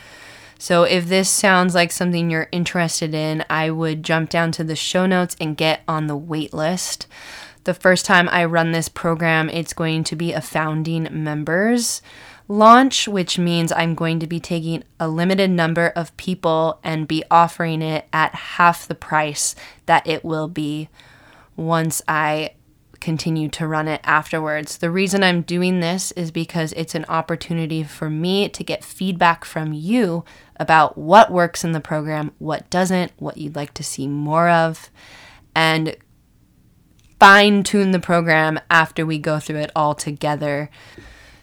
So, 0.61 0.83
if 0.83 1.07
this 1.07 1.31
sounds 1.31 1.75
like 1.75 1.93
something 1.93 2.31
you're 2.31 2.49
interested 2.51 3.15
in, 3.15 3.45
I 3.49 3.71
would 3.71 4.03
jump 4.03 4.29
down 4.29 4.51
to 4.53 4.65
the 4.65 4.75
show 4.75 5.07
notes 5.07 5.37
and 5.41 5.57
get 5.57 5.83
on 5.87 6.09
the 6.09 6.17
wait 6.17 6.53
list. 6.53 7.07
The 7.65 7.75
first 7.75 8.07
time 8.07 8.29
I 8.31 8.45
run 8.45 8.73
this 8.73 8.89
program, 8.89 9.51
it's 9.51 9.73
going 9.73 10.05
to 10.05 10.17
be 10.17 10.33
a 10.33 10.41
founding 10.41 11.09
members 11.11 12.01
launch, 12.49 13.07
which 13.07 13.39
means 13.39 13.71
I'm 13.73 13.95
going 13.95 14.21
to 14.21 14.27
be 14.27 14.41
taking 14.41 14.83
a 14.99 15.07
limited 15.07 15.51
number 15.51 15.89
of 15.95 16.17
people 16.17 16.81
and 16.83 17.07
be 17.07 17.23
offering 17.31 17.83
it 17.83 18.09
at 18.13 18.35
half 18.35 18.89
the 18.89 18.95
price 18.95 19.55
that 19.87 20.07
it 20.07 20.25
will 20.25 20.49
be 20.49 20.89
once 21.57 22.01
I 22.09 22.53
continue 23.01 23.49
to 23.49 23.67
run 23.67 23.87
it 23.87 24.01
afterwards. 24.03 24.79
The 24.79 24.91
reason 24.91 25.23
I'm 25.23 25.43
doing 25.43 25.81
this 25.81 26.11
is 26.13 26.31
because 26.31 26.73
it's 26.73 26.95
an 26.95 27.05
opportunity 27.09 27.85
for 27.85 28.11
me 28.11 28.49
to 28.49 28.65
get 28.65 28.83
feedback 28.83 29.45
from 29.45 29.73
you 29.73 30.25
about 30.57 30.99
what 30.99 31.31
works 31.31 31.65
in 31.65 31.73
the 31.73 31.81
program, 31.81 32.33
what 32.39 32.69
doesn't, 32.71 33.13
what 33.19 33.37
you'd 33.37 33.57
like 33.57 33.75
to 33.75 33.85
see 33.85 34.09
more 34.09 34.49
of, 34.49 34.91
and 35.55 35.97
fine 37.19 37.63
tune 37.63 37.91
the 37.91 38.01
program 38.01 38.61
after 38.71 39.05
we 39.05 39.19
go 39.19 39.39
through 39.39 39.59
it 39.59 39.71
all 39.75 39.95
together. 39.95 40.71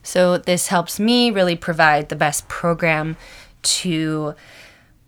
So, 0.04 0.38
this 0.38 0.68
helps 0.68 1.00
me 1.00 1.32
really 1.32 1.56
provide 1.56 2.10
the 2.10 2.16
best 2.16 2.48
program 2.48 3.18
to 3.64 4.36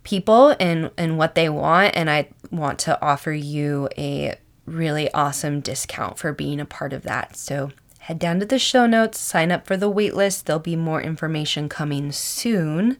people 0.04 0.56
and, 0.60 0.90
and 0.98 1.18
what 1.18 1.36
they 1.36 1.50
want. 1.50 1.96
And 1.96 2.10
I 2.10 2.30
want 2.50 2.80
to 2.80 3.00
offer 3.02 3.32
you 3.32 3.90
a 3.98 4.38
really 4.66 5.12
awesome 5.14 5.62
discount 5.62 6.18
for 6.18 6.34
being 6.34 6.60
a 6.60 6.66
part 6.66 6.94
of 6.94 7.04
that. 7.04 7.36
So, 7.36 7.72
head 8.00 8.20
down 8.20 8.40
to 8.40 8.46
the 8.46 8.58
show 8.58 8.86
notes, 8.86 9.20
sign 9.20 9.52
up 9.52 9.68
for 9.68 9.78
the 9.78 9.92
waitlist. 9.92 10.46
There'll 10.46 10.60
be 10.60 10.76
more 10.76 11.02
information 11.02 11.70
coming 11.70 12.12
soon. 12.12 12.98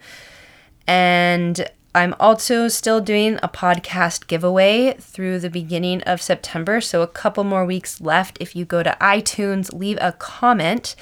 And 0.86 1.68
I'm 1.98 2.14
also 2.20 2.68
still 2.68 3.02
doing 3.02 3.40
a 3.42 3.50
podcast 3.50 4.28
giveaway 4.28 4.94
through 5.00 5.40
the 5.40 5.50
beginning 5.50 6.04
of 6.04 6.22
September. 6.22 6.80
So, 6.80 7.02
a 7.02 7.08
couple 7.08 7.44
more 7.44 7.66
weeks 7.66 8.00
left. 8.00 8.38
If 8.40 8.56
you 8.56 8.66
go 8.66 8.84
to 8.84 8.96
iTunes, 9.02 9.74
leave 9.74 9.98
a 10.00 10.12
comment 10.12 10.96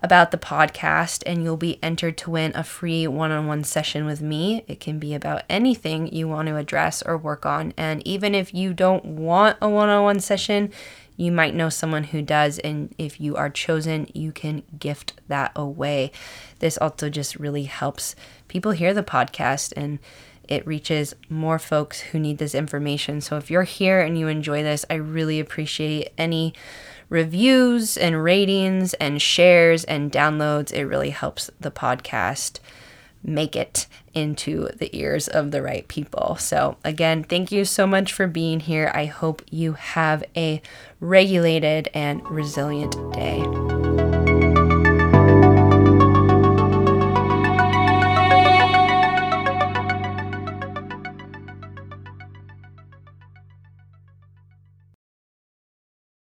about 0.00 0.32
the 0.32 0.36
podcast, 0.36 1.22
and 1.24 1.42
you'll 1.42 1.56
be 1.56 1.82
entered 1.82 2.18
to 2.18 2.30
win 2.30 2.52
a 2.54 2.62
free 2.62 3.06
one 3.06 3.30
on 3.30 3.46
one 3.46 3.64
session 3.64 4.04
with 4.04 4.20
me. 4.20 4.66
It 4.68 4.80
can 4.80 4.98
be 4.98 5.14
about 5.14 5.44
anything 5.48 6.12
you 6.14 6.28
want 6.28 6.48
to 6.48 6.56
address 6.56 7.00
or 7.00 7.16
work 7.16 7.46
on. 7.46 7.72
And 7.78 8.06
even 8.06 8.34
if 8.34 8.52
you 8.52 8.74
don't 8.74 9.02
want 9.06 9.56
a 9.62 9.68
one 9.70 9.88
on 9.88 10.04
one 10.04 10.20
session, 10.20 10.70
you 11.16 11.32
might 11.32 11.54
know 11.54 11.70
someone 11.70 12.04
who 12.04 12.20
does. 12.20 12.58
And 12.58 12.94
if 12.98 13.18
you 13.18 13.34
are 13.36 13.48
chosen, 13.48 14.08
you 14.12 14.30
can 14.30 14.62
gift 14.78 15.14
that 15.28 15.52
away. 15.56 16.12
This 16.58 16.76
also 16.76 17.08
just 17.08 17.36
really 17.36 17.64
helps 17.64 18.14
people 18.46 18.72
hear 18.72 18.92
the 18.92 19.02
podcast 19.02 19.72
and 19.74 19.98
it 20.48 20.66
reaches 20.66 21.14
more 21.28 21.58
folks 21.58 22.00
who 22.00 22.18
need 22.18 22.38
this 22.38 22.54
information. 22.54 23.20
So 23.20 23.36
if 23.36 23.50
you're 23.50 23.62
here 23.62 24.00
and 24.00 24.18
you 24.18 24.28
enjoy 24.28 24.62
this, 24.62 24.84
I 24.88 24.94
really 24.94 25.40
appreciate 25.40 26.12
any 26.18 26.54
reviews 27.08 27.96
and 27.96 28.22
ratings 28.22 28.94
and 28.94 29.20
shares 29.20 29.84
and 29.84 30.10
downloads. 30.10 30.72
It 30.72 30.84
really 30.86 31.10
helps 31.10 31.50
the 31.60 31.70
podcast 31.70 32.60
make 33.22 33.56
it 33.56 33.86
into 34.12 34.68
the 34.76 34.94
ears 34.96 35.28
of 35.28 35.50
the 35.50 35.62
right 35.62 35.88
people. 35.88 36.36
So, 36.38 36.76
again, 36.84 37.24
thank 37.24 37.50
you 37.50 37.64
so 37.64 37.86
much 37.86 38.12
for 38.12 38.26
being 38.26 38.60
here. 38.60 38.92
I 38.94 39.06
hope 39.06 39.42
you 39.50 39.72
have 39.72 40.22
a 40.36 40.60
regulated 41.00 41.88
and 41.94 42.28
resilient 42.28 42.94
day. 43.14 43.73